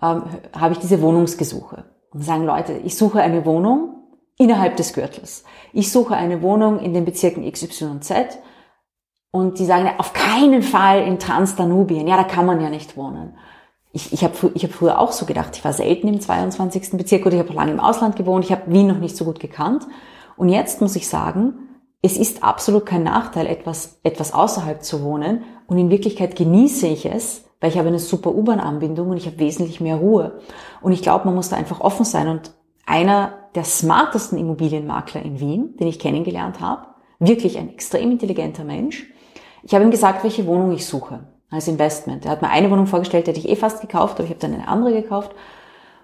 [0.03, 1.85] ähm, habe ich diese Wohnungsgesuche.
[2.11, 4.03] Und sagen Leute, ich suche eine Wohnung
[4.37, 5.45] innerhalb des Gürtels.
[5.71, 8.37] Ich suche eine Wohnung in den Bezirken XYZ.
[9.31, 12.05] Und die sagen, auf keinen Fall in Transdanubien.
[12.05, 13.37] Ja, da kann man ja nicht wohnen.
[13.93, 16.97] Ich, ich habe ich hab früher auch so gedacht, ich war selten im 22.
[16.97, 19.39] Bezirk oder ich habe lange im Ausland gewohnt, ich habe Wien noch nicht so gut
[19.39, 19.87] gekannt.
[20.35, 21.66] Und jetzt muss ich sagen,
[22.07, 25.43] es ist absolut kein Nachteil, etwas, etwas außerhalb zu wohnen.
[25.67, 29.39] Und in Wirklichkeit genieße ich es, weil ich habe eine super U-Bahn-Anbindung und ich habe
[29.39, 30.39] wesentlich mehr Ruhe.
[30.81, 32.29] Und ich glaube, man muss da einfach offen sein.
[32.29, 32.51] Und
[32.85, 36.87] einer der smartesten Immobilienmakler in Wien, den ich kennengelernt habe,
[37.19, 39.11] wirklich ein extrem intelligenter Mensch,
[39.63, 42.23] ich habe ihm gesagt, welche Wohnung ich suche als Investment.
[42.23, 44.39] Er hat mir eine Wohnung vorgestellt, die hätte ich eh fast gekauft, aber ich habe
[44.39, 45.31] dann eine andere gekauft.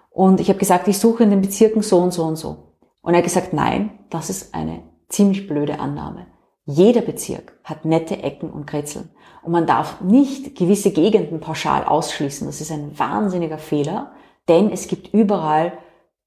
[0.09, 2.73] Und ich habe gesagt, ich suche in den Bezirken so und so und so.
[3.01, 6.27] Und er hat gesagt, nein, das ist eine ziemlich blöde Annahme.
[6.65, 9.09] Jeder Bezirk hat nette Ecken und Kretzeln.
[9.41, 12.47] Und man darf nicht gewisse Gegenden pauschal ausschließen.
[12.47, 14.13] Das ist ein wahnsinniger Fehler,
[14.47, 15.73] denn es gibt überall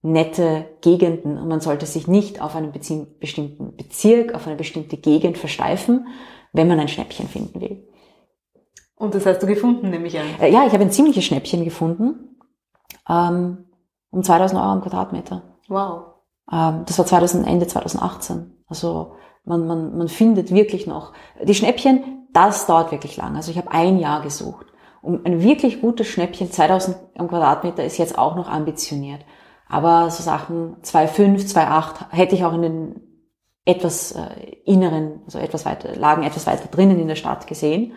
[0.02, 5.38] nette Gegenden und man sollte sich nicht auf einen bestimmten Bezirk, auf eine bestimmte Gegend
[5.38, 6.06] versteifen,
[6.52, 7.88] wenn man ein Schnäppchen finden will.
[8.94, 10.26] Und das hast du gefunden, nehme ich an?
[10.40, 12.38] Äh, ja, ich habe ein ziemliches Schnäppchen gefunden.
[13.08, 13.66] Ähm,
[14.10, 15.42] um 2000 Euro am Quadratmeter.
[15.68, 16.04] Wow.
[16.50, 18.55] Ähm, das war 2000, Ende 2018.
[18.68, 19.14] Also
[19.44, 21.12] man, man, man findet wirklich noch.
[21.42, 23.36] Die Schnäppchen, das dauert wirklich lang.
[23.36, 24.66] Also ich habe ein Jahr gesucht.
[25.02, 29.24] Und ein wirklich gutes Schnäppchen, 2000 am Quadratmeter, ist jetzt auch noch ambitioniert.
[29.68, 33.00] Aber so Sachen 2,5, 2,8 hätte ich auch in den
[33.64, 34.28] etwas äh,
[34.64, 37.92] inneren, also etwas weiter, lagen etwas weiter drinnen in der Stadt gesehen.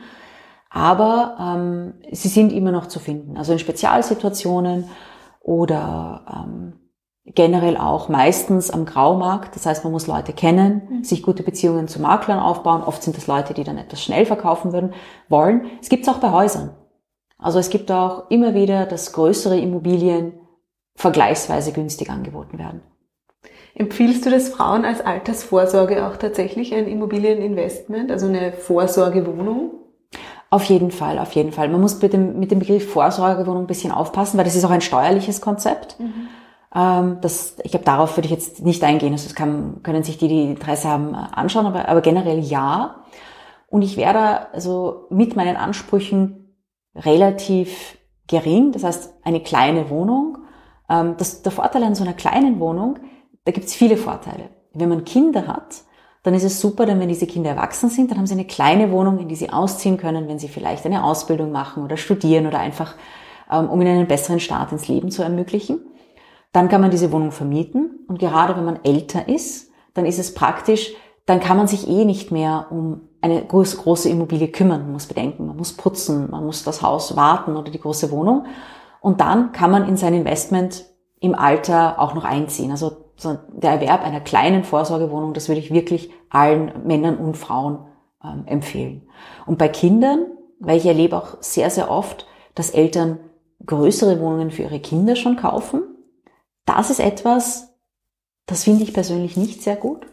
[0.69, 3.37] Aber ähm, sie sind immer noch zu finden.
[3.37, 4.89] Also in Spezialsituationen
[5.41, 6.73] oder ähm,
[7.35, 9.55] generell auch meistens am Graumarkt.
[9.55, 11.03] Das heißt, man muss Leute kennen, mhm.
[11.03, 12.83] sich gute Beziehungen zu Maklern aufbauen.
[12.83, 14.93] Oft sind das Leute, die dann etwas schnell verkaufen würden,
[15.27, 15.67] wollen.
[15.81, 16.71] Es gibt es auch bei Häusern.
[17.37, 20.33] Also es gibt auch immer wieder, dass größere Immobilien
[20.95, 22.81] vergleichsweise günstig angeboten werden.
[23.75, 29.71] Empfiehlst du das Frauen als Altersvorsorge auch tatsächlich ein Immobilieninvestment, also eine Vorsorgewohnung?
[30.49, 31.69] Auf jeden Fall, auf jeden Fall.
[31.69, 34.71] Man muss mit dem, mit dem Begriff Vorsorgewohnung ein bisschen aufpassen, weil das ist auch
[34.71, 35.99] ein steuerliches Konzept.
[35.99, 36.27] Mhm.
[36.73, 39.13] Ähm, das, ich glaube, darauf würde ich jetzt nicht eingehen.
[39.13, 43.03] Also das kann, können sich die, die Interesse haben, anschauen, aber, aber generell ja.
[43.67, 46.55] Und ich werde also mit meinen Ansprüchen
[46.95, 47.97] relativ
[48.27, 50.39] gering, das heißt eine kleine Wohnung.
[50.89, 52.99] Ähm, das, der Vorteil an so einer kleinen Wohnung,
[53.45, 54.49] da gibt es viele Vorteile.
[54.73, 55.83] Wenn man Kinder hat,
[56.23, 58.91] dann ist es super, denn wenn diese Kinder erwachsen sind, dann haben sie eine kleine
[58.91, 62.59] Wohnung, in die sie ausziehen können, wenn sie vielleicht eine Ausbildung machen oder studieren oder
[62.59, 62.95] einfach,
[63.51, 65.79] ähm, um ihnen einen besseren Start ins Leben zu ermöglichen.
[66.51, 70.33] Dann kann man diese Wohnung vermieten und gerade wenn man älter ist, dann ist es
[70.33, 70.93] praktisch,
[71.25, 74.83] dann kann man sich eh nicht mehr um eine große Immobilie kümmern.
[74.83, 78.45] Man muss bedenken, man muss putzen, man muss das Haus warten oder die große Wohnung.
[79.01, 80.85] Und dann kann man in sein Investment
[81.19, 82.71] im Alter auch noch einziehen.
[82.71, 82.91] Also
[83.51, 87.79] der Erwerb einer kleinen Vorsorgewohnung, das würde ich wirklich allen Männern und Frauen
[88.23, 89.07] ähm, empfehlen.
[89.45, 90.25] Und bei Kindern,
[90.59, 92.25] weil ich erlebe auch sehr, sehr oft,
[92.55, 93.19] dass Eltern
[93.65, 95.83] größere Wohnungen für ihre Kinder schon kaufen.
[96.69, 97.73] Das ist etwas,
[98.45, 100.05] das finde ich persönlich nicht sehr gut.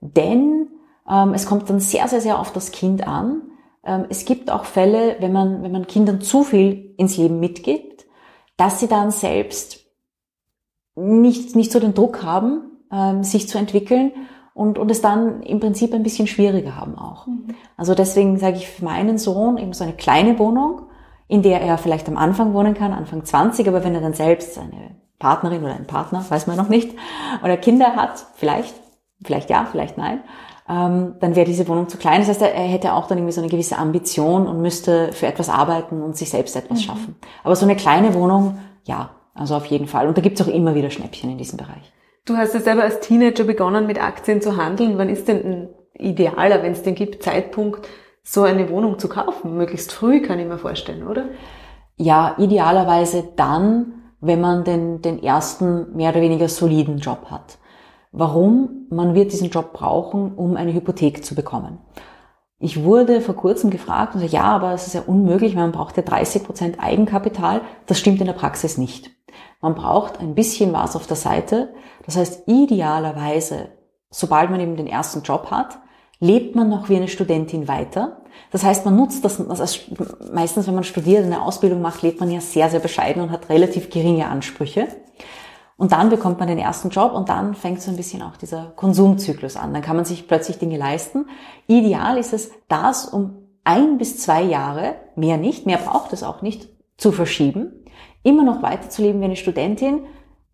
[0.00, 0.70] Denn
[1.06, 3.42] ähm, es kommt dann sehr, sehr, sehr auf das Kind an.
[3.84, 8.06] Ähm, es gibt auch Fälle, wenn man, wenn man Kindern zu viel ins Leben mitgibt,
[8.56, 9.84] dass sie dann selbst
[10.96, 14.12] nicht, nicht so den Druck haben, ähm, sich zu entwickeln
[14.54, 17.26] und, und es dann im Prinzip ein bisschen schwieriger haben auch.
[17.26, 17.48] Mhm.
[17.76, 20.86] Also deswegen sage ich für meinen Sohn eben so eine kleine Wohnung,
[21.28, 24.58] in der er vielleicht am Anfang wohnen kann, Anfang 20, aber wenn er dann selbst
[24.58, 26.94] eine Partnerin oder einen Partner, weiß man noch nicht,
[27.42, 28.74] oder Kinder hat, vielleicht,
[29.22, 30.22] vielleicht ja, vielleicht nein,
[30.68, 32.20] ähm, dann wäre diese Wohnung zu klein.
[32.20, 35.48] Das heißt, er hätte auch dann irgendwie so eine gewisse Ambition und müsste für etwas
[35.48, 36.82] arbeiten und sich selbst etwas mhm.
[36.82, 37.16] schaffen.
[37.42, 40.08] Aber so eine kleine Wohnung, ja, also auf jeden Fall.
[40.08, 41.92] Und da gibt es auch immer wieder Schnäppchen in diesem Bereich.
[42.26, 44.98] Du hast ja selber als Teenager begonnen, mit Aktien zu handeln.
[44.98, 47.88] Wann ist denn ein idealer, wenn es den gibt, Zeitpunkt,
[48.22, 49.56] so eine Wohnung zu kaufen?
[49.56, 51.24] Möglichst früh, kann ich mir vorstellen, oder?
[51.96, 57.58] Ja, idealerweise dann, wenn man den, den ersten mehr oder weniger soliden Job hat.
[58.12, 58.86] Warum?
[58.90, 61.78] Man wird diesen Job brauchen, um eine Hypothek zu bekommen.
[62.58, 65.96] Ich wurde vor kurzem gefragt und so, ja, aber es ist ja unmöglich, man braucht
[65.96, 67.60] ja 30 Prozent Eigenkapital.
[67.86, 69.10] Das stimmt in der Praxis nicht.
[69.60, 71.72] Man braucht ein bisschen was auf der Seite.
[72.04, 73.68] Das heißt, idealerweise,
[74.10, 75.78] sobald man eben den ersten Job hat,
[76.18, 78.22] lebt man noch wie eine Studentin weiter.
[78.50, 79.80] Das heißt, man nutzt das, also
[80.32, 83.48] meistens, wenn man studiert, eine Ausbildung macht, lebt man ja sehr, sehr bescheiden und hat
[83.48, 84.88] relativ geringe Ansprüche.
[85.76, 88.72] Und dann bekommt man den ersten Job und dann fängt so ein bisschen auch dieser
[88.74, 89.72] Konsumzyklus an.
[89.72, 91.26] Dann kann man sich plötzlich Dinge leisten.
[91.68, 96.42] Ideal ist es, das um ein bis zwei Jahre, mehr nicht, mehr braucht es auch
[96.42, 97.72] nicht, zu verschieben
[98.22, 100.04] immer noch weiterzuleben wie eine Studentin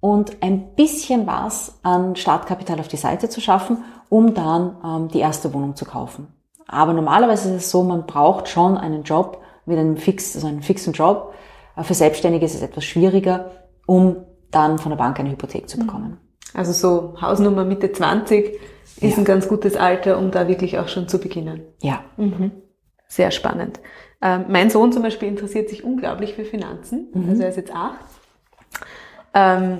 [0.00, 5.20] und ein bisschen was an Startkapital auf die Seite zu schaffen, um dann ähm, die
[5.20, 6.28] erste Wohnung zu kaufen.
[6.66, 10.62] Aber normalerweise ist es so, man braucht schon einen Job mit einem fix, also einen
[10.62, 11.34] fixen Job.
[11.80, 13.50] Für Selbstständige ist es etwas schwieriger,
[13.86, 14.16] um
[14.50, 16.18] dann von der Bank eine Hypothek zu bekommen.
[16.54, 18.60] Also so Hausnummer Mitte 20
[19.00, 19.18] ist ja.
[19.18, 21.62] ein ganz gutes Alter, um da wirklich auch schon zu beginnen.
[21.82, 22.04] Ja.
[22.16, 22.52] Mhm.
[23.08, 23.80] Sehr spannend.
[24.22, 27.08] Ähm, mein Sohn zum Beispiel interessiert sich unglaublich für Finanzen.
[27.12, 27.30] Mhm.
[27.30, 27.98] Also er ist jetzt acht.
[29.34, 29.78] Ähm,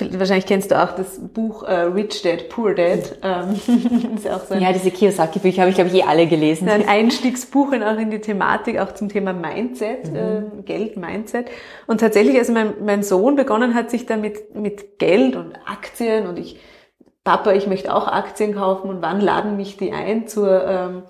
[0.00, 3.18] wahrscheinlich kennst du auch das Buch äh, Rich Dad, Poor Dad.
[3.22, 3.60] Ähm,
[4.24, 6.68] ja, auch so ja, diese Kiyosaki-Bücher habe ich, glaube ich, eh alle gelesen.
[6.68, 10.16] Ein Einstiegsbuch in, auch in die Thematik, auch zum Thema Mindset, mhm.
[10.16, 11.46] äh, Geld, Mindset.
[11.86, 16.38] Und tatsächlich, als mein, mein Sohn begonnen hat, sich damit mit Geld und Aktien und
[16.38, 16.58] ich,
[17.24, 20.64] Papa, ich möchte auch Aktien kaufen und wann laden mich die ein zur...
[20.66, 21.02] Ähm,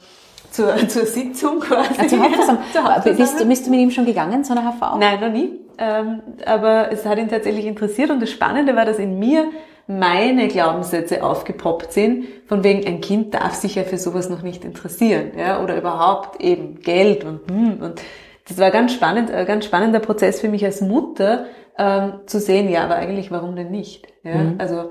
[0.51, 2.03] zur, zur Sitzung quasi.
[2.03, 2.65] Ja, zur Hauptversammlung.
[2.73, 3.17] zur Hauptversammlung.
[3.17, 4.99] Bist, bist, du mit ihm schon gegangen zu einer HV?
[4.99, 5.61] Nein, noch nie.
[5.79, 9.47] Ähm, aber es hat ihn tatsächlich interessiert und das Spannende war, dass in mir
[9.87, 14.65] meine Glaubenssätze aufgepoppt sind, von wegen ein Kind darf sich ja für sowas noch nicht
[14.65, 18.01] interessieren, ja, oder überhaupt eben Geld und hm, und
[18.47, 21.47] das war ganz spannend, ein ganz spannender Prozess für mich als Mutter,
[21.79, 24.07] ähm, zu sehen, ja, aber eigentlich warum denn nicht?
[24.23, 24.35] Ja?
[24.35, 24.55] Mhm.
[24.59, 24.91] Also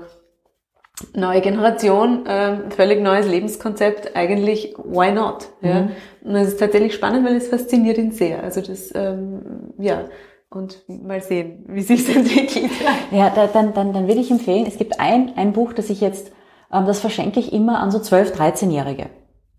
[1.14, 5.48] neue Generation, ähm, völlig neues Lebenskonzept, eigentlich why not?
[5.62, 5.82] Ja?
[5.82, 5.90] Mhm.
[6.24, 8.42] Und es ist tatsächlich spannend, weil es fasziniert ihn sehr.
[8.42, 10.04] Also das, ähm, ja,
[10.50, 12.70] und mal sehen, wie sich das entwickelt.
[13.10, 16.00] Ja, da, dann, dann, dann würde ich empfehlen, es gibt ein, ein Buch, das ich
[16.00, 16.32] jetzt,
[16.72, 19.06] ähm, das verschenke ich immer an so 12-, 13-Jährige.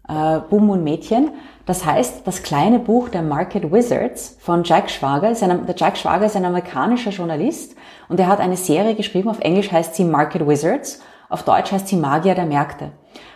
[0.08, 1.32] Äh, Buben und Mädchen.
[1.66, 5.30] Das heißt, das kleine Buch der Market Wizards von Jack Schwager.
[5.30, 7.76] Ein, der Jack Schwager ist ein amerikanischer Journalist
[8.10, 11.02] und er hat eine Serie geschrieben, auf Englisch heißt sie Market Wizards.
[11.32, 12.91] Auf Deutsch heißt sie Magier der Märkte.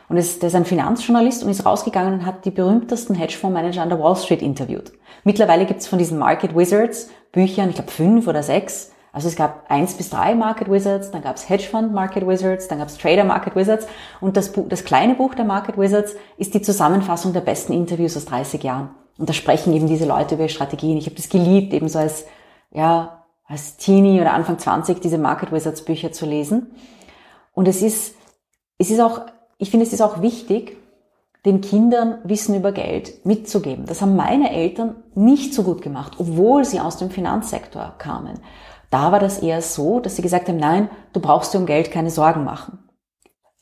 [0.09, 3.89] Und es, der ist ein Finanzjournalist und ist rausgegangen und hat die berühmtesten Hedgefondsmanager an
[3.89, 4.91] der Wall Street interviewt.
[5.23, 8.91] Mittlerweile gibt es von diesen Market Wizards Büchern, ich glaube fünf oder sechs.
[9.13, 12.79] Also es gab eins bis drei Market Wizards, dann gab es Hedgefund Market Wizards, dann
[12.79, 13.87] gab es Trader Market Wizards
[14.19, 18.17] und das, Buch, das kleine Buch der Market Wizards ist die Zusammenfassung der besten Interviews
[18.17, 18.89] aus 30 Jahren.
[19.17, 20.97] Und da sprechen eben diese Leute über Strategien.
[20.97, 22.25] Ich habe das geliebt, eben so als,
[22.71, 26.73] ja, als Teenie oder Anfang 20 diese Market Wizards Bücher zu lesen.
[27.55, 28.15] Und es ist,
[28.77, 29.21] es ist auch,
[29.57, 30.77] ich finde, es ist auch wichtig,
[31.45, 33.85] den Kindern Wissen über Geld mitzugeben.
[33.85, 38.39] Das haben meine Eltern nicht so gut gemacht, obwohl sie aus dem Finanzsektor kamen.
[38.89, 41.91] Da war das eher so, dass sie gesagt haben, nein, du brauchst dir um Geld
[41.91, 42.79] keine Sorgen machen.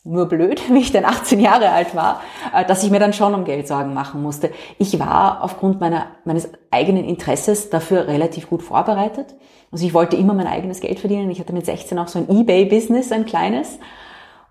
[0.06, 2.22] Nur blöd, wie ich dann 18 Jahre alt war,
[2.54, 4.52] äh, dass ich mir dann schon um Geld Sorgen machen musste.
[4.78, 9.36] Ich war aufgrund meiner, meines eigenen Interesses dafür relativ gut vorbereitet.
[9.72, 11.32] Also ich wollte immer mein eigenes Geld verdienen.
[11.32, 13.80] Ich hatte mit 16 auch so ein Ebay-Business, ein kleines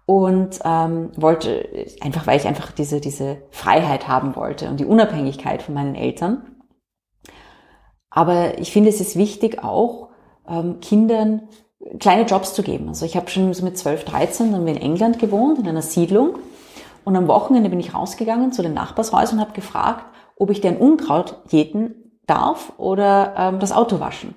[0.07, 5.63] und ähm, wollte einfach, weil ich einfach diese diese Freiheit haben wollte und die Unabhängigkeit
[5.63, 6.57] von meinen Eltern.
[8.11, 10.11] Aber ich finde, es ist wichtig auch
[10.49, 11.49] ähm, Kindern
[11.99, 12.89] kleine Jobs zu geben.
[12.89, 16.39] Also ich habe schon so mit 12, 13 dann in England gewohnt in einer Siedlung
[17.05, 20.05] und am Wochenende bin ich rausgegangen zu den Nachbarshäusern und habe gefragt,
[20.37, 21.95] ob ich den Unkraut jäten
[22.27, 24.35] darf oder ähm, das Auto waschen.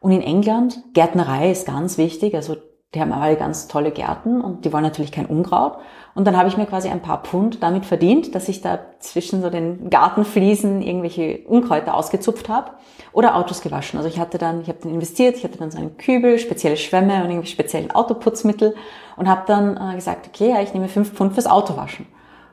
[0.00, 2.56] Und in England, Gärtnerei ist ganz wichtig, also
[2.94, 5.78] die haben alle ganz tolle Gärten und die wollen natürlich kein Unkraut.
[6.14, 9.42] Und dann habe ich mir quasi ein paar Pfund damit verdient, dass ich da zwischen
[9.42, 12.70] so den Gartenfliesen irgendwelche Unkräuter ausgezupft habe
[13.12, 13.98] oder Autos gewaschen.
[13.98, 16.78] Also ich hatte dann, ich habe dann investiert, ich hatte dann so einen Kübel, spezielle
[16.78, 18.74] Schwämme und irgendwie speziellen Autoputzmittel
[19.16, 22.06] und habe dann äh, gesagt, okay, ja, ich nehme fünf Pfund fürs Autowaschen.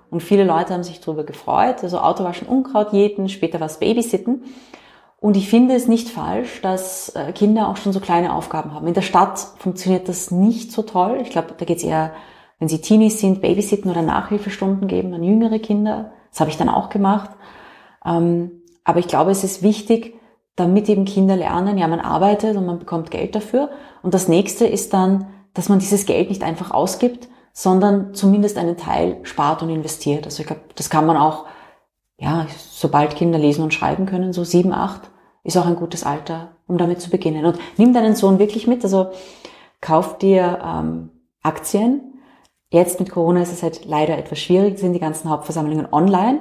[0.10, 1.84] Und viele Leute haben sich darüber gefreut.
[1.84, 4.44] Also Autowaschen, Unkraut jäten, später was Babysitten.
[5.24, 8.88] Und ich finde es nicht falsch, dass äh, Kinder auch schon so kleine Aufgaben haben.
[8.88, 11.20] In der Stadt funktioniert das nicht so toll.
[11.22, 12.12] Ich glaube, da geht es eher,
[12.60, 16.12] wenn sie Teenies sind, Babysitten oder Nachhilfestunden geben an jüngere Kinder.
[16.30, 17.30] Das habe ich dann auch gemacht.
[18.06, 20.20] Ähm, aber ich glaube, es ist wichtig,
[20.58, 23.70] damit eben Kinder lernen, ja, man arbeitet und man bekommt Geld dafür.
[24.02, 28.76] Und das nächste ist dann, dass man dieses Geld nicht einfach ausgibt, sondern zumindest einen
[28.76, 30.26] Teil spart und investiert.
[30.26, 31.46] Also ich glaube, das kann man auch,
[32.18, 35.13] ja, sobald Kinder lesen und schreiben können, so sieben, acht,
[35.44, 37.46] ist auch ein gutes Alter, um damit zu beginnen.
[37.46, 38.84] Und nimm deinen Sohn wirklich mit.
[38.84, 39.08] Also
[39.82, 41.10] kauf dir ähm,
[41.42, 42.14] Aktien.
[42.70, 46.40] Jetzt mit Corona ist es halt leider etwas schwierig, sind die ganzen Hauptversammlungen online.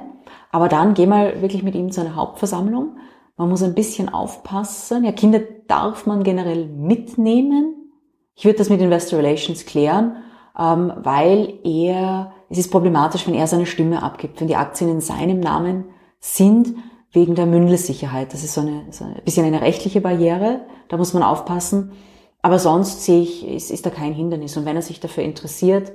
[0.51, 2.97] Aber dann geh mal wirklich mit ihm zu einer Hauptversammlung.
[3.35, 5.03] Man muss ein bisschen aufpassen.
[5.03, 7.91] Ja, Kinder darf man generell mitnehmen.
[8.35, 10.17] Ich würde das mit Investor Relations klären,
[10.57, 15.01] ähm, weil er, es ist problematisch, wenn er seine Stimme abgibt, wenn die Aktien in
[15.01, 15.85] seinem Namen
[16.19, 16.73] sind
[17.13, 18.33] wegen der Mündelsicherheit.
[18.33, 21.93] Das ist so, eine, so ein bisschen eine rechtliche Barriere, da muss man aufpassen.
[22.41, 24.57] Aber sonst sehe ich, ist, ist da kein Hindernis.
[24.57, 25.93] Und wenn er sich dafür interessiert,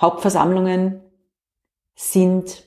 [0.00, 1.00] Hauptversammlungen
[1.94, 2.64] sind,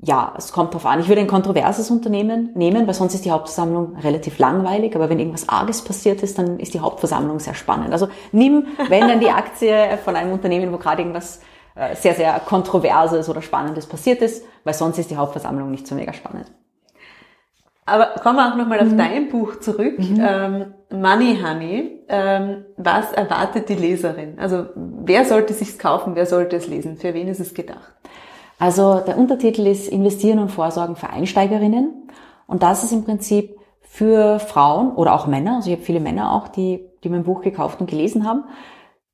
[0.00, 1.00] ja, es kommt drauf an.
[1.00, 4.96] Ich würde ein kontroverses Unternehmen nehmen, weil sonst ist die Hauptversammlung relativ langweilig.
[4.96, 7.92] Aber wenn irgendwas Arges passiert ist, dann ist die Hauptversammlung sehr spannend.
[7.92, 11.40] Also nimm, wenn dann die Aktie von einem Unternehmen, wo gerade irgendwas
[11.74, 15.94] äh, sehr, sehr Kontroverses oder Spannendes passiert ist, weil sonst ist die Hauptversammlung nicht so
[15.94, 16.50] mega spannend.
[17.88, 18.98] Aber kommen wir auch nochmal auf mhm.
[18.98, 20.20] dein Buch zurück, mhm.
[20.20, 22.00] ähm, Money Honey.
[22.08, 24.38] Ähm, was erwartet die Leserin?
[24.38, 26.96] Also wer sollte sich's kaufen, wer sollte es lesen?
[26.96, 27.94] Für wen ist es gedacht?
[28.58, 32.08] Also der Untertitel ist Investieren und Vorsorgen für Einsteigerinnen.
[32.46, 36.32] Und das ist im Prinzip für Frauen oder auch Männer, also ich habe viele Männer
[36.32, 38.44] auch, die, die mein Buch gekauft und gelesen haben,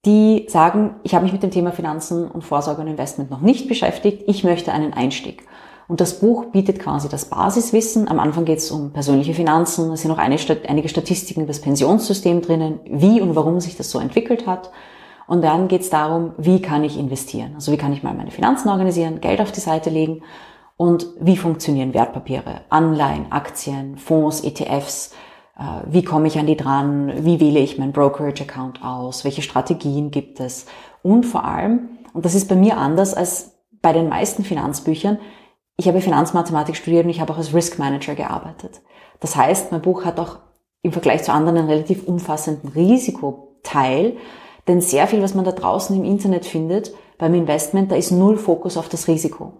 [0.05, 3.69] die sagen, ich habe mich mit dem Thema Finanzen und Vorsorge und Investment noch nicht
[3.69, 5.45] beschäftigt, ich möchte einen Einstieg.
[5.87, 8.09] Und das Buch bietet quasi das Basiswissen.
[8.09, 9.93] Am Anfang geht es um persönliche Finanzen.
[9.93, 13.99] Es sind auch einige Statistiken über das Pensionssystem drinnen, wie und warum sich das so
[13.99, 14.71] entwickelt hat.
[15.27, 17.53] Und dann geht es darum, wie kann ich investieren?
[17.55, 20.23] Also wie kann ich mal meine Finanzen organisieren, Geld auf die Seite legen
[20.77, 25.15] und wie funktionieren Wertpapiere, Anleihen, Aktien, Fonds, ETFs,
[25.57, 30.11] äh, wie komme ich an die dran, wie wähle ich meinen Brokerage-Account aus, welche Strategien
[30.11, 30.67] gibt es
[31.03, 35.19] und vor allem, und das ist bei mir anders als bei den meisten Finanzbüchern,
[35.77, 38.81] ich habe Finanzmathematik studiert und ich habe auch als Risk Manager gearbeitet.
[39.21, 40.39] Das heißt, mein Buch hat auch
[40.83, 44.17] im Vergleich zu anderen einen relativ umfassenden Risikoteil,
[44.69, 48.37] denn sehr viel, was man da draußen im Internet findet, beim Investment, da ist null
[48.37, 49.53] Fokus auf das Risiko.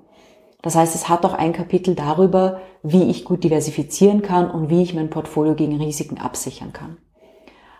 [0.63, 4.83] Das heißt, es hat auch ein Kapitel darüber, wie ich gut diversifizieren kann und wie
[4.83, 6.97] ich mein Portfolio gegen Risiken absichern kann.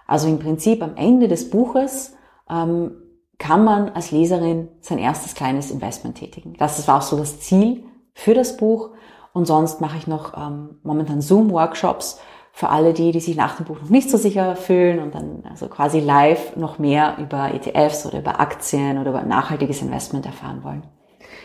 [0.07, 2.15] Also im Prinzip am Ende des Buches
[2.51, 2.93] ähm,
[3.39, 6.55] kann man als Leserin sein erstes kleines Investment tätigen.
[6.59, 8.91] Das war auch so das Ziel für das Buch.
[9.33, 12.21] Und sonst mache ich noch ähm, momentan Zoom-Workshops
[12.53, 15.43] für alle die, die sich nach dem Buch noch nicht so sicher fühlen und dann
[15.51, 20.63] also quasi live noch mehr über ETFs oder über Aktien oder über nachhaltiges Investment erfahren
[20.63, 20.85] wollen.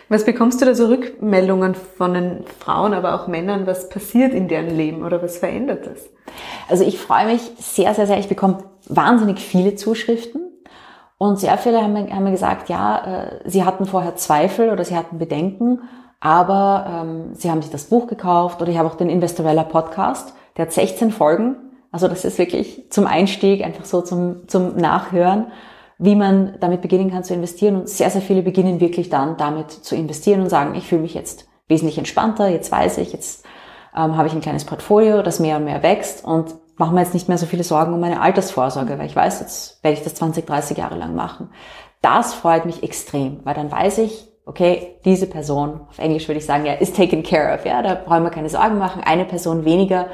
[0.08, 3.66] Was bekommst du da so Rückmeldungen von den Frauen, aber auch Männern?
[3.66, 6.10] Was passiert in deren Leben oder was verändert das?
[6.68, 8.20] Also ich freue mich sehr, sehr, sehr.
[8.20, 10.42] Ich bekomme wahnsinnig viele Zuschriften.
[11.18, 14.86] Und sehr viele haben mir, haben mir gesagt, ja, äh, sie hatten vorher Zweifel oder
[14.86, 15.82] sie hatten Bedenken,
[16.20, 20.34] aber ähm, sie haben sich das Buch gekauft oder ich habe auch den Investorella Podcast,
[20.58, 21.56] der hat 16 Folgen.
[21.92, 25.48] Also das ist wirklich zum Einstieg, einfach so zum, zum Nachhören
[26.00, 27.76] wie man damit beginnen kann zu investieren.
[27.76, 31.14] Und sehr, sehr viele beginnen wirklich dann damit zu investieren und sagen, ich fühle mich
[31.14, 33.46] jetzt wesentlich entspannter, jetzt weiß ich, jetzt
[33.96, 37.14] ähm, habe ich ein kleines Portfolio, das mehr und mehr wächst und mache mir jetzt
[37.14, 40.16] nicht mehr so viele Sorgen um meine Altersvorsorge, weil ich weiß, jetzt werde ich das
[40.16, 41.50] 20, 30 Jahre lang machen.
[42.02, 46.46] Das freut mich extrem, weil dann weiß ich, okay, diese Person, auf Englisch würde ich
[46.46, 49.64] sagen, ja, is taken care of, ja, da brauchen wir keine Sorgen machen, eine Person
[49.64, 50.08] weniger,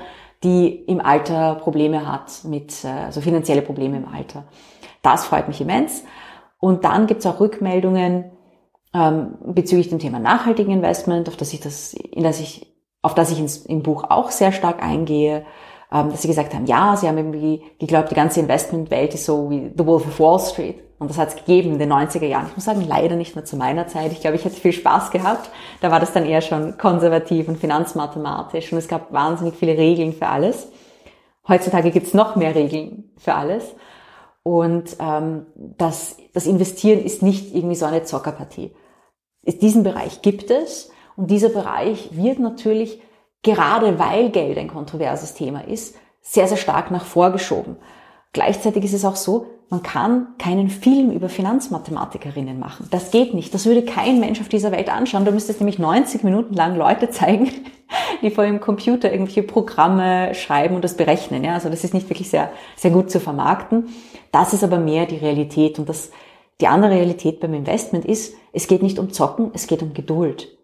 [0.44, 4.44] die im Alter Probleme hat mit, äh, also finanzielle Probleme im Alter.
[5.02, 6.04] Das freut mich immens.
[6.60, 8.32] Und dann gibt es auch Rückmeldungen
[8.94, 13.32] ähm, bezüglich dem Thema nachhaltigen Investment, auf das ich das, in das ich, auf das
[13.32, 15.46] ich ins, im Buch auch sehr stark eingehe,
[15.94, 19.50] ähm, dass sie gesagt haben, ja, sie haben irgendwie geglaubt, die ganze Investmentwelt ist so
[19.50, 20.85] wie The Wolf of Wall Street.
[20.98, 22.48] Und das hat es gegeben in den 90er Jahren.
[22.48, 24.14] Ich muss sagen, leider nicht mehr zu meiner Zeit.
[24.14, 25.50] Ich glaube, ich hätte viel Spaß gehabt.
[25.82, 30.14] Da war das dann eher schon konservativ und finanzmathematisch und es gab wahnsinnig viele Regeln
[30.14, 30.68] für alles.
[31.48, 33.76] Heutzutage gibt es noch mehr Regeln für alles.
[34.42, 38.74] Und ähm, das, das Investieren ist nicht irgendwie so eine Zockerpartie.
[39.44, 43.02] Diesen Bereich gibt es und dieser Bereich wird natürlich,
[43.44, 47.78] gerade weil Geld ein kontroverses Thema ist, sehr, sehr stark nach vorgeschoben.
[48.34, 52.88] Gleichzeitig ist es auch so, man kann keinen Film über Finanzmathematikerinnen machen.
[52.92, 53.54] Das geht nicht.
[53.54, 55.26] Das würde kein Mensch auf dieser Welt anschauen.
[55.26, 57.52] Du müsstest nämlich 90 Minuten lang Leute zeigen,
[58.22, 61.44] die vor dem Computer irgendwelche Programme schreiben und das berechnen.
[61.44, 63.88] Ja, also das ist nicht wirklich sehr, sehr gut zu vermarkten.
[64.32, 65.80] Das ist aber mehr die Realität.
[65.80, 66.12] Und das,
[66.62, 70.56] die andere Realität beim Investment ist, es geht nicht um Zocken, es geht um Geduld.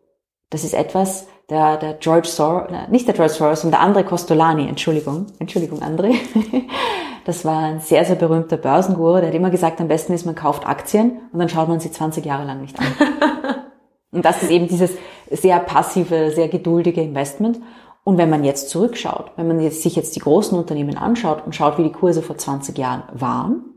[0.51, 4.67] Das ist etwas, der, der George Soros, nicht der George Soros, sondern der andere Costolani,
[4.67, 6.15] Entschuldigung, Entschuldigung, André.
[7.25, 10.35] Das war ein sehr, sehr berühmter Börsenguru, der hat immer gesagt, am besten ist, man
[10.35, 12.85] kauft Aktien und dann schaut man sie 20 Jahre lang nicht an.
[14.11, 14.91] und das ist eben dieses
[15.29, 17.59] sehr passive, sehr geduldige Investment.
[18.03, 21.55] Und wenn man jetzt zurückschaut, wenn man jetzt, sich jetzt die großen Unternehmen anschaut und
[21.55, 23.71] schaut, wie die Kurse vor 20 Jahren waren,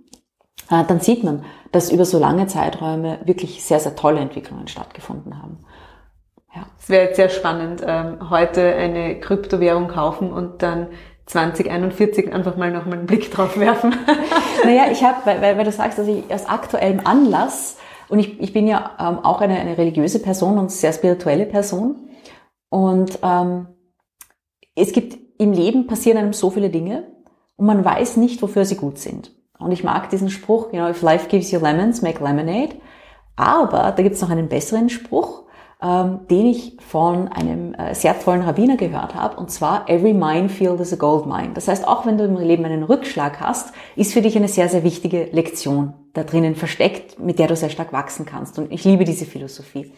[0.70, 5.42] äh, dann sieht man, dass über so lange Zeiträume wirklich sehr, sehr tolle Entwicklungen stattgefunden
[5.42, 5.58] haben.
[6.54, 6.66] Ja.
[6.78, 10.88] Es wäre jetzt sehr spannend, ähm, heute eine Kryptowährung kaufen und dann
[11.26, 13.94] 2041 einfach mal noch mal einen Blick drauf werfen.
[14.64, 18.52] naja, ich habe, weil, weil, du sagst, dass ich aus aktuellem Anlass, und ich, ich
[18.52, 22.10] bin ja ähm, auch eine, eine religiöse Person und sehr spirituelle Person,
[22.68, 23.68] und ähm,
[24.74, 27.04] es gibt im Leben passieren einem so viele Dinge
[27.56, 29.32] und man weiß nicht, wofür sie gut sind.
[29.58, 32.74] Und ich mag diesen Spruch, you know, if life gives you lemons, make lemonade.
[33.36, 35.43] Aber da gibt es noch einen besseren Spruch,
[35.84, 40.80] ähm, den ich von einem äh, sehr tollen Rabbiner gehört habe, und zwar Every minefield
[40.80, 41.50] is a gold mine.
[41.52, 44.70] Das heißt, auch wenn du im Leben einen Rückschlag hast, ist für dich eine sehr,
[44.70, 48.58] sehr wichtige Lektion da drinnen versteckt, mit der du sehr stark wachsen kannst.
[48.58, 49.92] Und ich liebe diese Philosophie.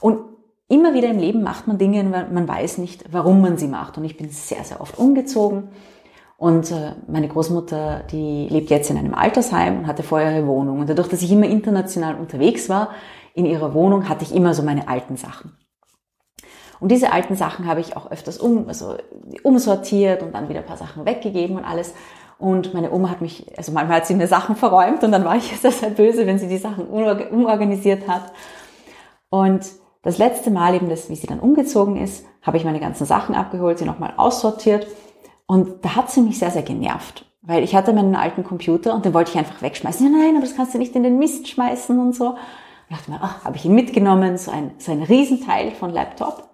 [0.00, 0.20] Und
[0.68, 3.98] immer wieder im Leben macht man Dinge, man weiß nicht, warum man sie macht.
[3.98, 5.68] Und ich bin sehr, sehr oft umgezogen.
[6.38, 10.80] Und äh, meine Großmutter, die lebt jetzt in einem Altersheim und hatte vorher ihre Wohnung.
[10.80, 12.88] Und dadurch, dass ich immer international unterwegs war,
[13.40, 15.56] in ihrer Wohnung hatte ich immer so meine alten Sachen.
[16.80, 18.96] Und diese alten Sachen habe ich auch öfters um, also
[19.42, 21.94] umsortiert und dann wieder ein paar Sachen weggegeben und alles.
[22.38, 25.36] Und meine Oma hat mich, also manchmal hat sie mir Sachen verräumt und dann war
[25.36, 28.32] ich sehr, sehr böse, wenn sie die Sachen umorganisiert hat.
[29.28, 29.66] Und
[30.02, 33.34] das letzte Mal eben, das, wie sie dann umgezogen ist, habe ich meine ganzen Sachen
[33.34, 34.86] abgeholt, sie nochmal aussortiert.
[35.46, 37.26] Und da hat sie mich sehr, sehr genervt.
[37.42, 40.06] Weil ich hatte meinen alten Computer und den wollte ich einfach wegschmeißen.
[40.06, 42.36] Ja, nein, aber das kannst du nicht in den Mist schmeißen und so.
[42.90, 46.48] Ich dachte mir, ach, habe ich ihn mitgenommen, so ein, so ein Riesenteil von Laptop.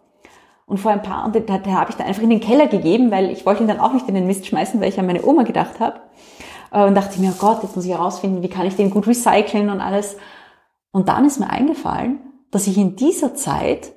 [0.67, 3.11] Und vor ein paar, und den, den habe ich dann einfach in den Keller gegeben,
[3.11, 5.25] weil ich wollte ihn dann auch nicht in den Mist schmeißen, weil ich an meine
[5.25, 6.01] Oma gedacht habe.
[6.73, 9.07] Äh, und dachte mir, oh Gott, jetzt muss ich herausfinden, wie kann ich den gut
[9.07, 10.19] recyceln und alles.
[10.93, 12.19] Und dann ist mir eingefallen,
[12.51, 13.93] dass ich in dieser Zeit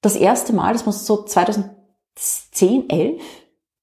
[0.00, 3.22] das erste Mal, das muss so 2010, 11,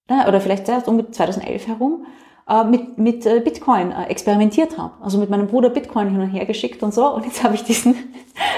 [0.09, 2.07] ne, oder vielleicht erst um 2011 herum,
[2.69, 4.93] mit, mit äh, Bitcoin äh, experimentiert habe.
[5.01, 7.07] Also mit meinem Bruder Bitcoin hin und her geschickt und so.
[7.07, 7.95] Und jetzt habe ich diesen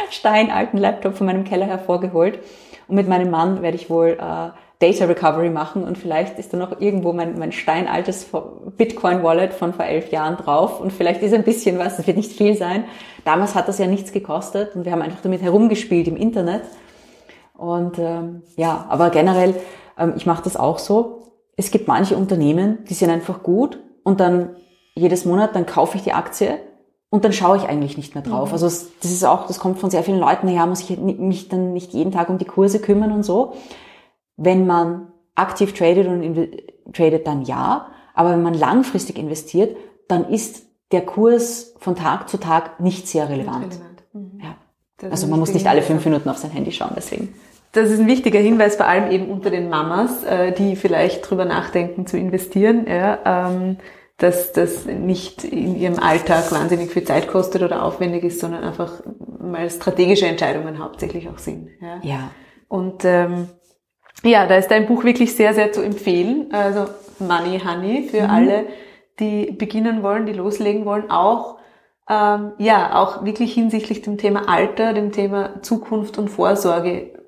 [0.10, 2.40] steinalten Laptop von meinem Keller hervorgeholt.
[2.88, 4.50] Und mit meinem Mann werde ich wohl äh,
[4.84, 8.28] Data Recovery machen und vielleicht ist da noch irgendwo mein, mein steinaltes
[8.76, 12.34] Bitcoin-Wallet von vor elf Jahren drauf und vielleicht ist ein bisschen was, das wird nicht
[12.34, 12.84] viel sein.
[13.24, 16.64] Damals hat das ja nichts gekostet und wir haben einfach damit herumgespielt im Internet.
[17.54, 19.56] Und ähm, ja, aber generell,
[19.98, 21.24] ähm, ich mache das auch so
[21.56, 24.56] es gibt manche Unternehmen, die sind einfach gut und dann
[24.96, 26.60] jedes Monat, dann kaufe ich die Aktie
[27.10, 28.50] und dann schaue ich eigentlich nicht mehr drauf.
[28.50, 28.54] Mhm.
[28.54, 31.74] Also das ist auch, das kommt von sehr vielen Leuten, naja, muss ich mich dann
[31.74, 33.54] nicht jeden Tag um die Kurse kümmern und so.
[34.36, 36.58] Wenn man aktiv tradet und
[36.94, 37.88] tradet, dann ja.
[38.16, 39.76] Aber wenn man langfristig investiert,
[40.08, 43.74] dann ist der Kurs von Tag zu Tag nicht sehr relevant.
[43.74, 44.04] relevant.
[44.14, 44.40] Mhm.
[44.42, 45.10] Ja.
[45.10, 47.34] Also man muss nicht alle fünf Minuten auf sein Handy schauen, deswegen.
[47.74, 51.46] Das ist ein wichtiger Hinweis, vor allem eben unter den Mamas, äh, die vielleicht drüber
[51.46, 52.86] nachdenken zu investieren.
[52.88, 53.78] Ja, ähm,
[54.18, 59.02] dass das nicht in ihrem Alltag wahnsinnig viel Zeit kostet oder aufwendig ist, sondern einfach
[59.40, 61.70] mal strategische Entscheidungen hauptsächlich auch sind.
[61.82, 62.00] Ja.
[62.04, 62.32] ja.
[62.68, 63.50] Und ähm,
[64.24, 66.50] ja, da ist dein Buch wirklich sehr, sehr zu empfehlen.
[66.54, 66.86] Also
[67.20, 68.30] Money Honey für mhm.
[68.30, 68.66] alle,
[69.20, 71.58] die beginnen wollen, die loslegen wollen, auch
[72.10, 77.23] ähm, ja, auch wirklich hinsichtlich dem Thema Alter, dem Thema Zukunft und Vorsorge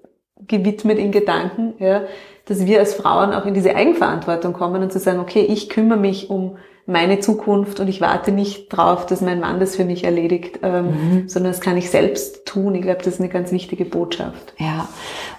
[0.47, 2.03] gewidmet in Gedanken, ja,
[2.45, 5.97] dass wir als Frauen auch in diese Eigenverantwortung kommen und zu sagen, okay, ich kümmere
[5.97, 6.57] mich um
[6.87, 10.85] meine Zukunft und ich warte nicht drauf, dass mein Mann das für mich erledigt, ähm,
[10.85, 11.29] mhm.
[11.29, 12.75] sondern das kann ich selbst tun.
[12.75, 14.53] Ich glaube, das ist eine ganz wichtige Botschaft.
[14.59, 14.87] Ja,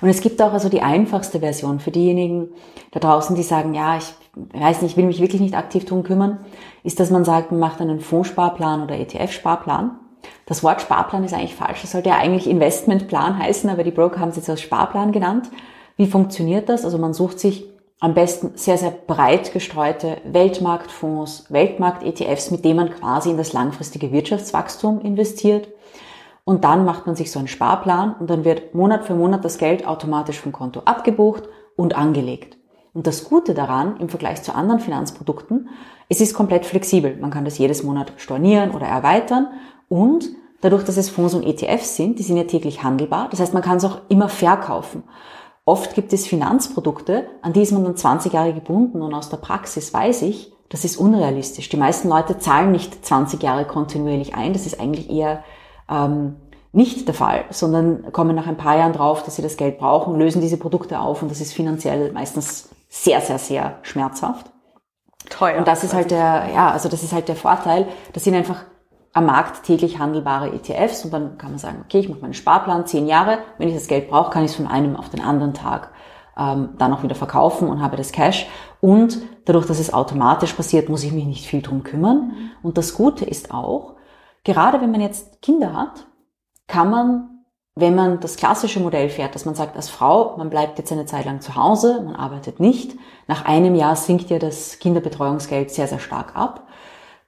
[0.00, 2.48] und es gibt auch also die einfachste Version für diejenigen
[2.90, 4.12] da draußen, die sagen, ja, ich
[4.60, 6.40] weiß nicht, ich will mich wirklich nicht aktiv drum kümmern,
[6.82, 9.92] ist, dass man sagt, man macht einen Fondssparplan oder ETF-Sparplan.
[10.46, 11.82] Das Wort Sparplan ist eigentlich falsch.
[11.82, 15.50] Das sollte ja eigentlich Investmentplan heißen, aber die Broker haben es jetzt als Sparplan genannt.
[15.96, 16.84] Wie funktioniert das?
[16.84, 17.66] Also man sucht sich
[17.98, 24.12] am besten sehr, sehr breit gestreute Weltmarktfonds, Weltmarkt-ETFs, mit denen man quasi in das langfristige
[24.12, 25.68] Wirtschaftswachstum investiert.
[26.44, 29.58] Und dann macht man sich so einen Sparplan und dann wird Monat für Monat das
[29.58, 32.56] Geld automatisch vom Konto abgebucht und angelegt.
[32.92, 35.68] Und das Gute daran im Vergleich zu anderen Finanzprodukten,
[36.08, 37.16] es ist komplett flexibel.
[37.16, 39.48] Man kann das jedes Monat stornieren oder erweitern
[39.88, 40.28] und
[40.60, 43.28] dadurch, dass es Fonds und ETFs sind, die sind ja täglich handelbar.
[43.30, 45.04] Das heißt, man kann es auch immer verkaufen.
[45.64, 49.38] Oft gibt es Finanzprodukte, an die ist man dann 20 Jahre gebunden und aus der
[49.38, 51.68] Praxis weiß ich, das ist unrealistisch.
[51.68, 54.52] Die meisten Leute zahlen nicht 20 Jahre kontinuierlich ein.
[54.52, 55.44] Das ist eigentlich eher
[55.88, 56.36] ähm,
[56.72, 60.18] nicht der Fall, sondern kommen nach ein paar Jahren drauf, dass sie das Geld brauchen,
[60.18, 64.50] lösen diese Produkte auf und das ist finanziell meistens sehr, sehr, sehr schmerzhaft.
[65.30, 65.58] Teuer.
[65.58, 67.88] Und das ist halt der, ja, also das ist halt der Vorteil.
[68.12, 68.64] Das sind einfach
[69.16, 72.84] am Markt täglich handelbare ETFs und dann kann man sagen, okay, ich mache meinen Sparplan
[72.84, 75.54] zehn Jahre, wenn ich das Geld brauche, kann ich es von einem auf den anderen
[75.54, 75.90] Tag
[76.36, 78.46] ähm, dann auch wieder verkaufen und habe das Cash.
[78.82, 82.32] Und dadurch, dass es automatisch passiert, muss ich mich nicht viel drum kümmern.
[82.62, 83.94] Und das Gute ist auch,
[84.44, 86.06] gerade wenn man jetzt Kinder hat,
[86.66, 87.30] kann man
[87.78, 91.04] wenn man das klassische Modell fährt, dass man sagt, als Frau, man bleibt jetzt eine
[91.04, 92.96] Zeit lang zu Hause, man arbeitet nicht,
[93.28, 96.66] nach einem Jahr sinkt ja das Kinderbetreuungsgeld sehr, sehr stark ab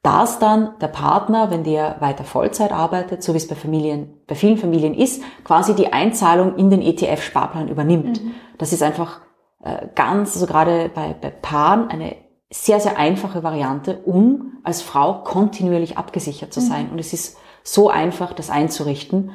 [0.03, 4.35] dass dann der Partner, wenn der weiter Vollzeit arbeitet, so wie es bei Familien, bei
[4.35, 8.23] vielen Familien ist, quasi die Einzahlung in den ETF-Sparplan übernimmt.
[8.23, 8.35] Mhm.
[8.59, 9.21] Das ist einfach
[9.63, 12.17] äh, ganz, also gerade bei, bei Paaren eine
[12.51, 16.65] sehr, sehr einfache Variante, um als Frau kontinuierlich abgesichert zu mhm.
[16.65, 16.87] sein.
[16.87, 16.93] Mhm.
[16.93, 19.33] Und es ist so einfach, das einzurichten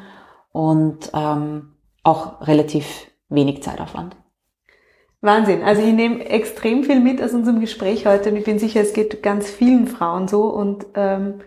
[0.51, 4.15] und ähm, auch relativ wenig Zeitaufwand.
[5.23, 5.63] Wahnsinn.
[5.63, 8.93] Also ich nehme extrem viel mit aus unserem Gespräch heute und ich bin sicher, es
[8.93, 11.39] geht ganz vielen Frauen so und ähm,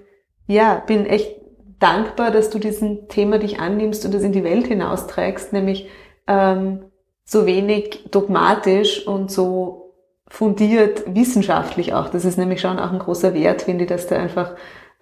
[0.47, 1.37] ja, bin echt
[1.79, 5.91] dankbar, dass du diesen Thema dich annimmst und das in die Welt hinausträgst, nämlich
[6.27, 6.87] ähm,
[7.24, 9.93] so wenig dogmatisch und so
[10.27, 12.09] fundiert wissenschaftlich auch.
[12.09, 14.55] Das ist nämlich schon auch ein großer Wert, finde ich, dass da einfach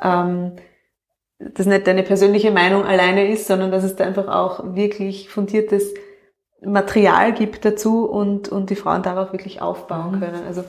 [0.03, 0.57] ähm,
[1.39, 5.95] das nicht deine persönliche Meinung alleine ist, sondern dass es da einfach auch wirklich fundiertes
[6.63, 10.21] Material gibt dazu und, und die Frauen darauf wirklich aufbauen mhm.
[10.21, 10.43] können.
[10.47, 10.65] Also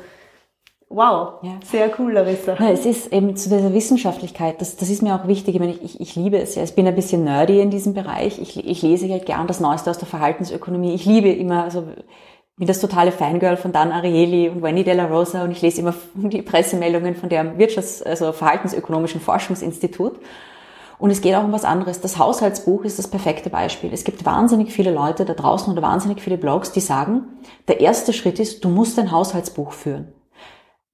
[0.89, 1.59] wow, ja.
[1.63, 2.55] sehr cool, Larissa.
[2.55, 5.55] Ja, es ist eben zu dieser Wissenschaftlichkeit, das, das ist mir auch wichtig.
[5.55, 6.63] Ich, meine, ich, ich liebe es ja.
[6.63, 8.39] Ich bin ein bisschen nerdy in diesem Bereich.
[8.39, 10.93] Ich, ich lese halt gern das Neueste aus der Verhaltensökonomie.
[10.93, 11.83] Ich liebe immer, also
[12.57, 15.93] bin das totale Fangirl von Dan Ariely und Wendy Della Rosa und ich lese immer
[16.15, 20.19] die Pressemeldungen von der Wirtschafts-, also Verhaltensökonomischen Forschungsinstitut.
[20.97, 22.01] Und es geht auch um was anderes.
[22.01, 23.91] Das Haushaltsbuch ist das perfekte Beispiel.
[23.93, 27.27] Es gibt wahnsinnig viele Leute da draußen oder wahnsinnig viele Blogs, die sagen,
[27.67, 30.13] der erste Schritt ist, du musst ein Haushaltsbuch führen.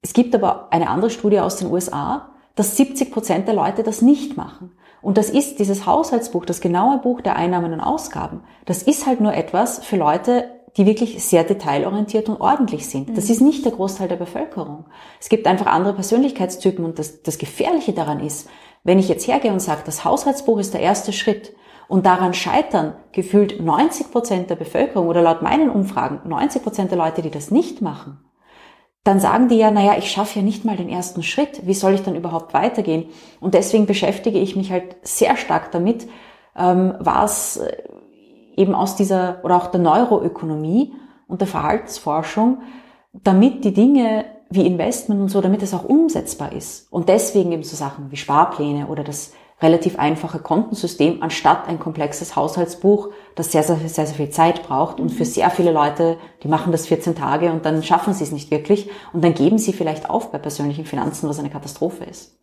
[0.02, 4.02] Es gibt aber eine andere Studie aus den USA, dass 70 Prozent der Leute das
[4.02, 4.72] nicht machen.
[5.02, 8.42] Und das ist dieses Haushaltsbuch, das genaue Buch der Einnahmen und Ausgaben.
[8.66, 10.46] Das ist halt nur etwas für Leute,
[10.78, 13.18] die wirklich sehr detailorientiert und ordentlich sind.
[13.18, 13.32] Das mhm.
[13.32, 14.86] ist nicht der Großteil der Bevölkerung.
[15.20, 18.48] Es gibt einfach andere Persönlichkeitstypen und das, das Gefährliche daran ist,
[18.84, 21.54] wenn ich jetzt hergehe und sage, das Haushaltsbuch ist der erste Schritt
[21.88, 26.98] und daran scheitern gefühlt 90 Prozent der Bevölkerung oder laut meinen Umfragen 90 Prozent der
[26.98, 28.20] Leute, die das nicht machen,
[29.04, 31.66] dann sagen die ja, naja, ich schaffe ja nicht mal den ersten Schritt.
[31.66, 33.06] Wie soll ich dann überhaupt weitergehen?
[33.40, 36.08] Und deswegen beschäftige ich mich halt sehr stark damit,
[36.56, 37.78] ähm, was äh,
[38.56, 40.94] eben aus dieser oder auch der Neuroökonomie
[41.28, 42.62] und der Verhaltensforschung,
[43.14, 46.88] damit die Dinge wie Investment und so, damit es auch umsetzbar ist.
[46.92, 52.36] Und deswegen eben so Sachen wie Sparpläne oder das relativ einfache Kontensystem anstatt ein komplexes
[52.36, 56.48] Haushaltsbuch, das sehr, sehr, sehr, sehr viel Zeit braucht und für sehr viele Leute, die
[56.48, 59.74] machen das 14 Tage und dann schaffen sie es nicht wirklich und dann geben sie
[59.74, 62.38] vielleicht auf bei persönlichen Finanzen, was eine Katastrophe ist.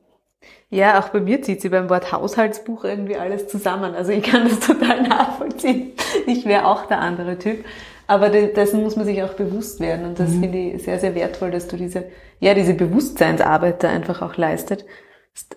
[0.71, 3.95] Ja, auch bei mir zieht sie beim Wort Haushaltsbuch irgendwie alles zusammen.
[3.95, 5.93] Also ich kann das total nachvollziehen.
[6.27, 7.65] Ich wäre auch der andere Typ.
[8.09, 10.07] Aber dessen muss man sich auch bewusst werden.
[10.07, 10.41] Und das mhm.
[10.41, 12.07] finde ich sehr, sehr wertvoll, dass du diese,
[12.41, 14.85] ja, diese Bewusstseinsarbeit da einfach auch leistet.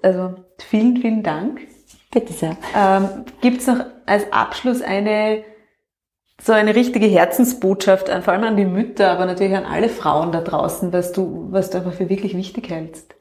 [0.04, 1.62] Also vielen, vielen Dank.
[2.12, 2.58] Bitte sehr.
[2.78, 3.08] Ähm,
[3.40, 5.44] Gibt es noch als Abschluss eine
[6.44, 10.42] so eine richtige Herzensbotschaft, vor allem an die Mütter, aber natürlich an alle Frauen da
[10.42, 13.14] draußen, was du, was du einfach für wirklich wichtig hältst?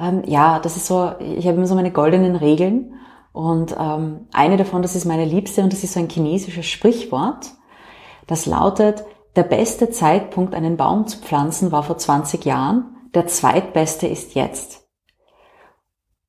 [0.00, 2.94] Ähm, ja, das ist so, ich habe immer so meine goldenen Regeln
[3.32, 7.50] und ähm, eine davon, das ist meine liebste und das ist so ein chinesisches Sprichwort,
[8.32, 9.04] das lautet,
[9.36, 14.86] der beste Zeitpunkt, einen Baum zu pflanzen, war vor 20 Jahren, der zweitbeste ist jetzt.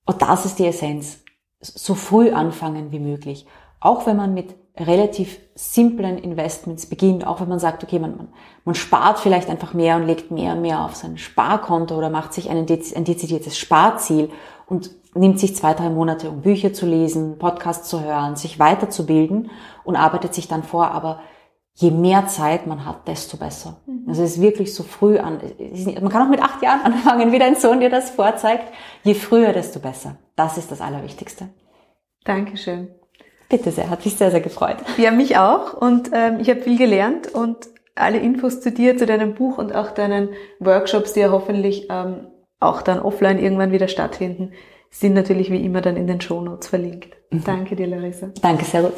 [0.05, 1.19] Und das ist die Essenz.
[1.61, 3.45] So früh anfangen wie möglich.
[3.79, 8.27] Auch wenn man mit relativ simplen Investments beginnt, auch wenn man sagt, okay, man, man,
[8.65, 12.33] man spart vielleicht einfach mehr und legt mehr und mehr auf sein Sparkonto oder macht
[12.33, 12.65] sich ein, ein
[13.05, 14.29] dezidiertes Sparziel
[14.65, 19.51] und nimmt sich zwei, drei Monate, um Bücher zu lesen, Podcasts zu hören, sich weiterzubilden
[19.83, 21.19] und arbeitet sich dann vor, aber
[21.75, 23.77] je mehr Zeit man hat, desto besser.
[23.85, 24.05] Mhm.
[24.07, 25.39] Also es ist wirklich so früh an.
[26.01, 28.65] Man kann auch mit acht Jahren anfangen, wie dein Sohn dir das vorzeigt.
[29.03, 30.17] Je früher, desto besser.
[30.35, 31.49] Das ist das Allerwichtigste.
[32.25, 32.89] Dankeschön.
[33.49, 34.77] Bitte sehr, hat mich sehr, sehr gefreut.
[34.97, 35.73] Ja, mich auch.
[35.73, 37.57] Und ähm, ich habe viel gelernt und
[37.95, 40.29] alle Infos zu dir, zu deinem Buch und auch deinen
[40.59, 42.27] Workshops, die ja hoffentlich ähm,
[42.59, 44.53] auch dann offline irgendwann wieder stattfinden,
[44.89, 47.15] sind natürlich wie immer dann in den Shownotes verlinkt.
[47.31, 47.43] Mhm.
[47.43, 48.29] Danke dir, Larissa.
[48.41, 48.93] Danke, sehr gut.